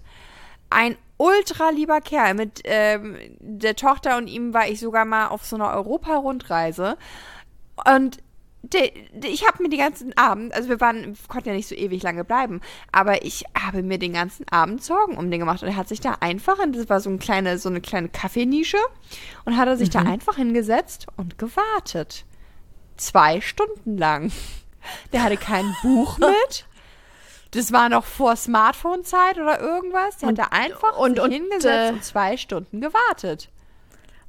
[0.70, 2.34] Ein ultra lieber Kerl.
[2.34, 6.96] Mit ähm, der Tochter und ihm war ich sogar mal auf so einer Europa-Rundreise.
[7.86, 8.18] Und
[8.62, 11.74] de, de, ich habe mir den ganzen Abend, also wir waren, konnten ja nicht so
[11.74, 12.60] ewig lange bleiben,
[12.92, 16.00] aber ich habe mir den ganzen Abend Sorgen um den gemacht und er hat sich
[16.00, 18.78] da einfach, in, das war so eine kleine, so eine kleine Kaffeenische
[19.44, 22.24] und hat er sich da einfach hingesetzt und gewartet.
[22.96, 24.32] Zwei Stunden lang.
[25.12, 26.66] Der hatte kein Buch mit.
[27.52, 30.18] Das war noch vor Smartphone-Zeit oder irgendwas.
[30.18, 33.50] Der hat da einfach und- und, hingesetzt äh, und zwei Stunden gewartet.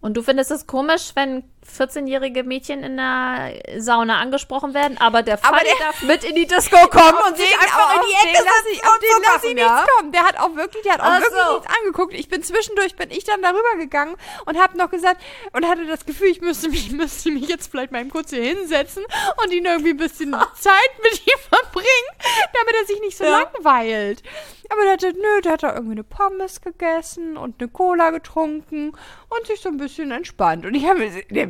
[0.02, 1.44] Und du findest es komisch, wenn
[1.78, 6.36] 14-jährige Mädchen in der Sauna angesprochen werden, aber der Aber Fanny der- darf mit in
[6.36, 9.20] die Disco kommen und sich einfach in die Ecke setzen ich, auf und den lass
[9.20, 9.86] ich machen, nichts ja?
[9.96, 10.12] kommen.
[10.12, 11.54] Der hat auch wirklich, der hat auch Ach wirklich so.
[11.58, 12.14] nichts angeguckt.
[12.14, 15.22] Ich bin zwischendurch, bin ich dann darüber gegangen und habe noch gesagt
[15.54, 18.44] und hatte das Gefühl, ich müsste mich, müsste mich jetzt vielleicht mal eben kurz hier
[18.44, 19.04] hinsetzen
[19.44, 23.42] und ihn irgendwie ein bisschen Zeit mit ihm verbringen, damit er sich nicht so Ja.
[23.42, 24.24] langweilt.
[24.72, 28.92] Aber der hatte, nö, der hat da irgendwie eine Pommes gegessen und eine Cola getrunken
[29.30, 30.64] und sich so ein bisschen entspannt.
[30.64, 31.49] Und ich habe mir, der,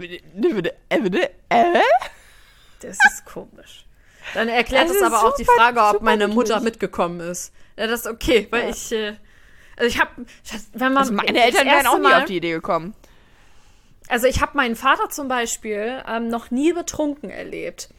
[2.82, 3.86] Das ist komisch.
[4.34, 6.28] Dann erklärt es aber auch die Frage, ob meine.
[6.28, 7.52] Mutter mitgekommen ist.
[7.78, 8.70] Ja, das ist okay, weil Ja.
[8.70, 9.14] ich, äh,
[9.78, 10.12] also ich habe,
[10.74, 12.94] wenn man Also meine Eltern wären auch nie Mal- auf die Idee gekommen.
[14.08, 17.90] Also ich habe meinen Vater zum Beispiel ähm, noch nie betrunken erlebt.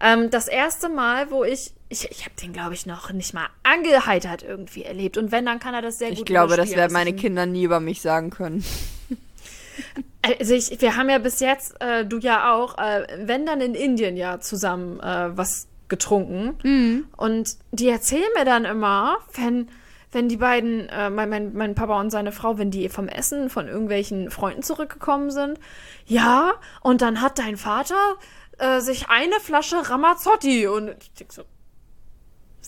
[0.00, 3.46] Ähm, das erste Mal, wo ich, ich, ich habe den, glaube ich, noch nicht mal
[3.62, 5.16] angeheitert irgendwie erlebt.
[5.16, 7.64] Und wenn, dann kann er das sehr gut Ich glaube, das werden meine Kinder nie
[7.64, 8.64] über mich sagen können.
[10.38, 13.74] Also ich, wir haben ja bis jetzt, äh, du ja auch, äh, wenn dann in
[13.74, 16.58] Indien ja zusammen äh, was getrunken.
[16.62, 17.08] Mhm.
[17.16, 19.68] Und die erzählen mir dann immer, wenn,
[20.12, 23.50] wenn die beiden, äh, mein, mein, mein Papa und seine Frau, wenn die vom Essen
[23.50, 25.60] von irgendwelchen Freunden zurückgekommen sind,
[26.06, 28.16] ja, und dann hat dein Vater
[28.58, 31.42] äh, sich eine Flasche Ramazzotti und ich denk so,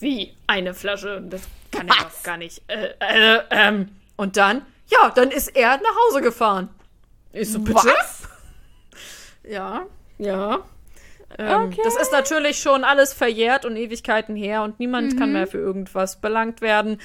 [0.00, 1.22] wie eine Flasche?
[1.28, 1.42] Das
[1.72, 2.18] kann er Was?
[2.18, 2.62] doch gar nicht.
[2.68, 6.68] Äh, äh, ähm, und dann, ja, dann ist er nach Hause gefahren.
[7.33, 7.76] Ich so, bitte?
[7.76, 8.22] Was?
[9.45, 9.87] Ja,
[10.18, 10.61] ja.
[11.39, 11.81] Ähm, Okay.
[11.85, 16.20] Das ist natürlich schon alles verjährt und Ewigkeiten her und niemand kann mehr für irgendwas
[16.20, 17.01] belangt werden.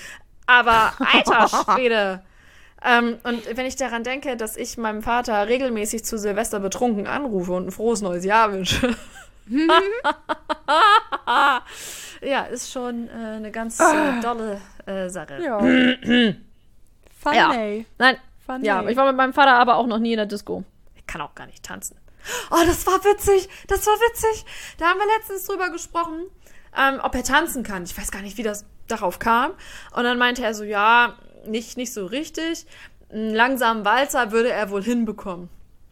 [0.48, 2.24] Aber alter Schwede.
[2.86, 7.52] Ähm, und wenn ich daran denke, dass ich meinem Vater regelmäßig zu Silvester betrunken anrufe
[7.54, 8.96] und ein frohes neues Jahr wünsche.
[12.22, 15.40] ja, ist schon äh, eine ganz äh, dolle äh, Sache.
[15.44, 15.60] Ja.
[17.26, 17.52] Ja.
[17.52, 17.86] Funny.
[18.58, 18.86] Nein, Funny.
[18.86, 20.64] ja, ich war mit meinem Vater aber auch noch nie in der Disco.
[20.96, 21.98] Ich kann auch gar nicht tanzen.
[22.52, 23.50] Oh, das war witzig.
[23.68, 24.46] Das war witzig.
[24.78, 26.26] Da haben wir letztens drüber gesprochen,
[26.78, 27.84] ähm, ob er tanzen kann.
[27.84, 29.52] Ich weiß gar nicht, wie das darauf kam.
[29.96, 32.66] Und dann meinte er so, ja, nicht, nicht so richtig.
[33.12, 35.50] Einen langsamen Walzer würde er wohl hinbekommen.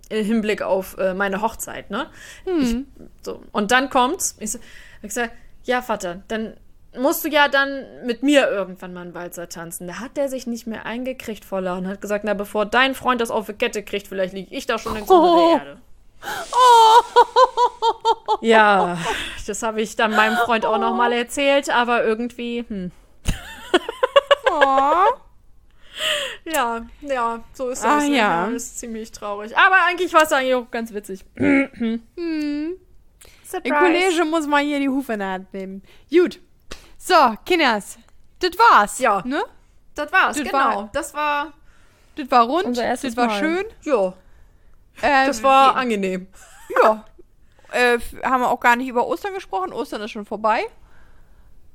[0.09, 2.09] Im Hinblick auf äh, meine Hochzeit, ne?
[2.45, 2.76] Ich,
[3.22, 3.41] so.
[3.51, 4.36] Und dann kommt's.
[4.39, 4.59] Ich, so,
[5.01, 5.32] ich sag,
[5.64, 6.57] ja, Vater, dann
[6.98, 9.88] musst du ja dann mit mir irgendwann mal einen Walzer tanzen.
[9.88, 13.22] Da hat der sich nicht mehr eingekriegt voller und hat gesagt, na, bevor dein Freund
[13.22, 15.50] das auf die Kette kriegt, vielleicht liege ich da schon unter Oh.
[15.58, 15.82] der Erde.
[18.42, 18.98] Ja,
[19.48, 22.92] das habe ich dann meinem Freund auch nochmal erzählt, aber irgendwie, hm.
[24.52, 25.06] Oh.
[26.46, 28.08] Ja, ja, so ist Ah, das.
[28.10, 28.46] ja.
[28.52, 29.56] Das ist ziemlich traurig.
[29.58, 31.24] Aber eigentlich war es eigentlich auch ganz witzig.
[31.38, 32.02] Hm.
[33.46, 33.62] Surprise.
[33.64, 35.84] Der Kollege muss mal hier die Hufe in der Hand nehmen.
[36.10, 36.39] Gut.
[37.04, 37.97] So, Kinders.
[38.39, 38.99] Das war's.
[38.99, 39.22] Ja.
[39.26, 39.43] Ne?
[39.95, 40.58] Das war's, Das genau.
[40.58, 41.54] war- das war,
[42.16, 42.78] Das war rund.
[42.78, 43.39] Das war Mal.
[43.39, 43.66] schön.
[43.84, 44.14] ja,
[45.02, 46.28] Äh, das war angenehm.
[46.84, 47.06] Ja.
[47.74, 49.72] Äh, haben wir auch gar nicht über Ostern gesprochen.
[49.72, 50.66] Ostern ist schon vorbei.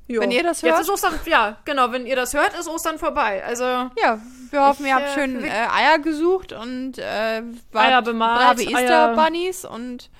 [0.05, 0.21] Ja.
[0.21, 2.99] Wenn ihr das Jetzt hört- ist Ostern, ja, genau, wenn ihr das hört, ist Ostern
[2.99, 3.43] vorbei.
[3.43, 4.19] Also, Ja,
[4.51, 8.57] wir hoffen, Ich, ihr habt äh, schön äh, Eier gesucht und äh, wart Eier bemalt,
[8.59, 10.11] brave Easter-Bunnies und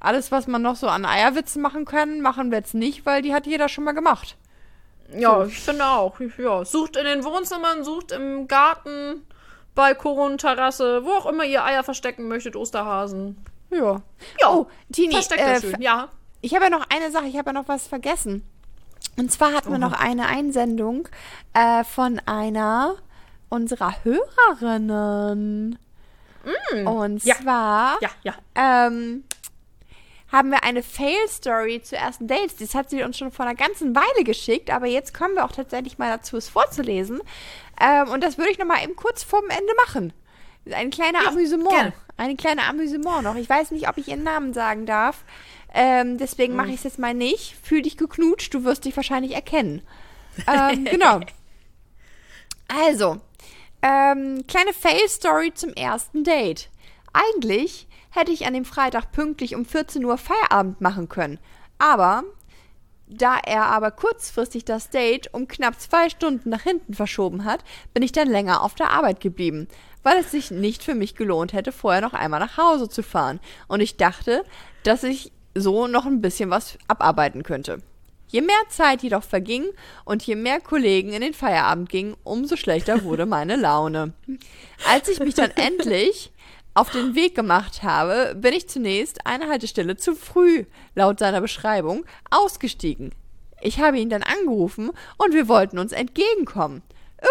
[0.00, 3.32] alles, was man noch so an Eierwitzen machen kann, machen wir jetzt nicht, weil die
[3.34, 4.36] hat jeder schon mal gemacht.
[5.16, 6.18] ja, ich finde auch.
[6.38, 9.22] Ja, sucht in den Wohnzimmern, sucht im Garten,
[9.74, 13.36] Balkon, Terrasse, wo auch immer ihr Eier verstecken möchtet, Osterhasen.
[13.70, 14.00] Ja.
[14.40, 15.80] Ja, Oh, Tini, versteckt äh, schön.
[15.82, 16.08] Ja.
[16.42, 18.44] Ich habe ja noch eine Sache, ich habe ja noch was vergessen.
[19.16, 21.08] Und zwar hatten wir noch eine Einsendung
[21.54, 22.96] äh, von einer
[23.48, 25.78] unserer Hörerinnen.
[26.84, 27.34] Und Mm, ja.
[27.36, 28.34] zwar Ja, ja.
[28.54, 29.24] ähm,
[30.34, 32.56] haben wir eine Fail-Story zu ersten Dates.
[32.56, 35.52] Das hat sie uns schon vor einer ganzen Weile geschickt, aber jetzt kommen wir auch
[35.52, 37.20] tatsächlich mal dazu, es vorzulesen.
[37.80, 40.12] Ähm, und das würde ich noch mal eben kurz vorm Ende machen.
[40.72, 41.70] Ein kleiner Amüsement.
[41.70, 41.92] gerne.
[42.16, 43.36] Eine kleine Amüsement noch.
[43.36, 45.24] Ich weiß nicht, ob ich ihren Namen sagen darf.
[45.72, 47.56] Ähm, deswegen mache ich es jetzt mal nicht.
[47.62, 49.82] Fühl dich geknutscht, du wirst dich wahrscheinlich erkennen.
[50.52, 51.20] Ähm, genau.
[52.66, 53.20] Also,
[53.82, 56.70] ähm, kleine Fail-Story zum ersten Date.
[57.12, 61.38] Eigentlich hätte ich an dem Freitag pünktlich um 14 Uhr Feierabend machen können.
[61.78, 62.24] Aber
[63.06, 67.62] da er aber kurzfristig das Date um knapp zwei Stunden nach hinten verschoben hat,
[67.92, 69.68] bin ich dann länger auf der Arbeit geblieben,
[70.02, 73.40] weil es sich nicht für mich gelohnt hätte, vorher noch einmal nach Hause zu fahren.
[73.68, 74.44] Und ich dachte,
[74.84, 77.82] dass ich so noch ein bisschen was abarbeiten könnte.
[78.28, 79.66] Je mehr Zeit jedoch verging
[80.04, 84.12] und je mehr Kollegen in den Feierabend gingen, umso schlechter wurde meine Laune.
[84.88, 86.32] Als ich mich dann endlich
[86.74, 90.64] auf den Weg gemacht habe, bin ich zunächst eine Haltestelle zu früh,
[90.94, 93.14] laut seiner Beschreibung, ausgestiegen.
[93.60, 96.82] Ich habe ihn dann angerufen und wir wollten uns entgegenkommen.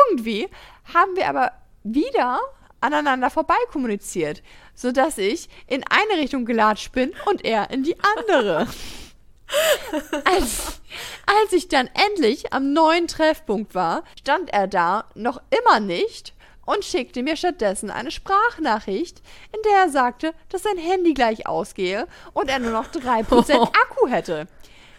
[0.07, 0.47] Irgendwie
[0.93, 1.51] haben wir aber
[1.83, 2.39] wieder
[2.81, 4.41] aneinander vorbei kommuniziert,
[4.73, 8.67] sodass ich in eine Richtung gelatscht bin und er in die andere.
[10.25, 10.81] Als,
[11.27, 16.32] als ich dann endlich am neuen Treffpunkt war, stand er da noch immer nicht
[16.65, 19.21] und schickte mir stattdessen eine Sprachnachricht,
[19.53, 24.07] in der er sagte, dass sein Handy gleich ausgehe und er nur noch 3% Akku
[24.07, 24.47] hätte.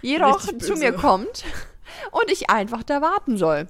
[0.03, 1.45] Jedoch zu mir kommt
[2.11, 3.69] und ich einfach da warten soll.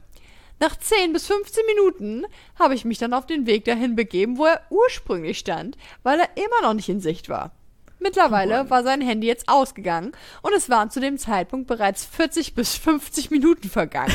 [0.61, 2.27] Nach 10 bis 15 Minuten
[2.59, 6.29] habe ich mich dann auf den Weg dahin begeben, wo er ursprünglich stand, weil er
[6.37, 7.53] immer noch nicht in Sicht war.
[7.99, 12.77] Mittlerweile war sein Handy jetzt ausgegangen und es waren zu dem Zeitpunkt bereits 40 bis
[12.77, 14.13] 50 Minuten vergangen,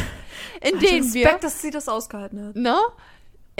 [0.61, 2.55] in denen wir Respekt, dass sie das ausgehalten hat.
[2.55, 2.77] ne,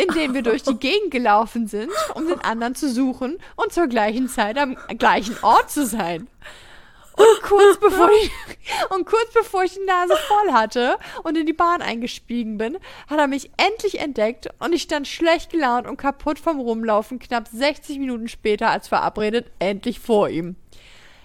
[0.08, 4.30] denen wir durch die Gegend gelaufen sind, um den anderen zu suchen und zur gleichen
[4.30, 6.28] Zeit am gleichen Ort zu sein.
[7.20, 8.32] Und kurz bevor ich,
[8.92, 12.78] und kurz bevor ich die Nase voll hatte und in die Bahn eingestiegen bin,
[13.10, 17.50] hat er mich endlich entdeckt und ich stand schlecht gelaunt und kaputt vom Rumlaufen knapp
[17.50, 20.56] 60 Minuten später als verabredet endlich vor ihm.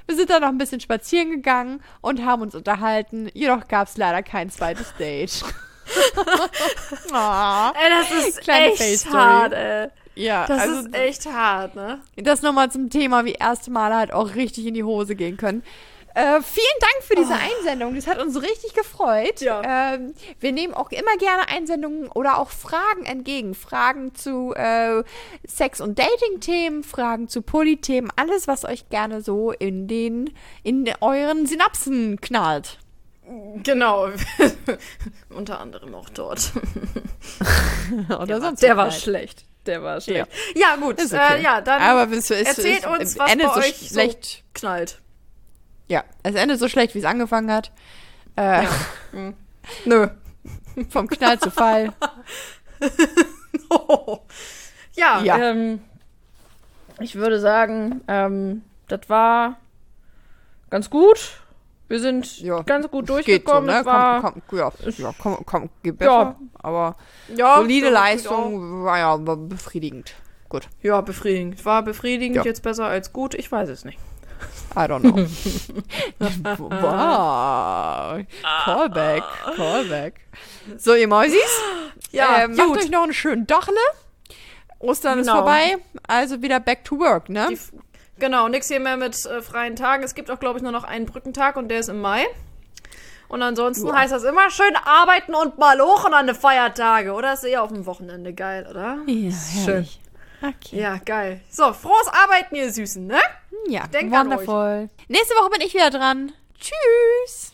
[0.07, 3.97] Wir sind dann noch ein bisschen spazieren gegangen und haben uns unterhalten, jedoch gab es
[3.97, 5.45] leider kein zweites Date.
[7.13, 7.73] Aw.
[7.75, 9.89] Ey, das ist Kleine echt hart, ey.
[10.17, 12.01] Ja, Das also ist echt hart, ne?
[12.17, 15.65] das nochmal zum Thema, wie erste Male halt auch richtig in die Hose gehen können.
[16.15, 17.97] Äh, vielen Dank für diese Einsendung.
[17.97, 19.41] Das hat uns richtig gefreut.
[19.41, 19.95] Ja.
[19.95, 23.55] Ähm, wir nehmen auch immer gerne Einsendungen oder auch Fragen entgegen.
[23.55, 25.03] Fragen zu äh,
[25.45, 30.33] Sex- und Dating-Themen, Fragen zu Polythemen, alles, was euch gerne so in den,
[30.63, 32.79] in euren Synapsen knallt.
[33.63, 34.09] Genau.
[35.31, 36.53] Unter anderem auch dort.
[38.21, 38.95] Oder sonst Der war halt.
[38.95, 39.45] schlecht.
[39.67, 40.29] Der war schlecht.
[40.55, 41.01] Ja, gut.
[41.01, 41.39] Ist okay.
[41.39, 44.25] Äh, ja, dann Aber es ist, erzählt es uns, was endet bei so euch schlecht.
[44.25, 45.01] so knallt.
[45.89, 47.73] Ja, es endet so schlecht, wie es angefangen hat.
[48.37, 48.67] Äh,
[49.87, 50.09] Nö.
[50.91, 51.93] Vom Knall zu Fall.
[54.97, 55.39] ja, Ja.
[55.39, 55.81] Ähm,
[57.01, 59.57] ich würde sagen, ähm, das war
[60.71, 61.41] ganz gut.
[61.89, 63.67] Wir sind Ja, ganz gut Geht so, durchgekommen.
[63.67, 63.85] ne?
[63.85, 66.11] War, Komm, komm, ja, ja, komm, komm, geht besser.
[66.11, 66.37] Ja.
[66.63, 66.97] Aber
[67.35, 70.15] ja, solide Leistung war ja befriedigend.
[70.49, 71.65] Gut, Ja, befriedigend.
[71.65, 72.43] War befriedigend, Ja.
[72.45, 73.35] jetzt besser als gut.
[73.35, 73.99] Ich weiß es nicht.
[74.77, 75.27] I don't know.
[76.59, 78.19] wow.
[78.65, 79.23] Callback,
[79.57, 80.21] Callback.
[80.77, 81.39] So, ihr Mäusis,
[82.11, 83.75] Ja, äh, macht euch noch einen schönen Dachle.
[84.79, 85.39] Ostern ist Genau.
[85.39, 85.77] vorbei,
[86.07, 87.49] also wieder back to work, ne?
[87.51, 87.59] Die,
[88.19, 90.03] genau, nix hier mehr mit äh, freien Tagen.
[90.03, 92.27] Es gibt auch, glaube ich, nur noch einen Brückentag und der ist im Mai.
[93.29, 93.95] Und ansonsten Ja.
[93.97, 97.13] heißt das immer schön arbeiten und mal hoch und an den Feiertage.
[97.13, 98.99] Oder ist eher auf dem Wochenende geil, oder?
[99.07, 99.33] Ja,
[99.65, 99.89] Schön.
[100.43, 100.79] Okay.
[100.79, 101.41] Ja, geil.
[101.49, 103.19] So, frohes Arbeiten, ihr Süßen, ne?
[103.67, 104.91] Ja, Denk wundervoll.
[105.09, 106.33] Nächste Woche bin ich wieder dran.
[106.61, 107.53] Tschüss.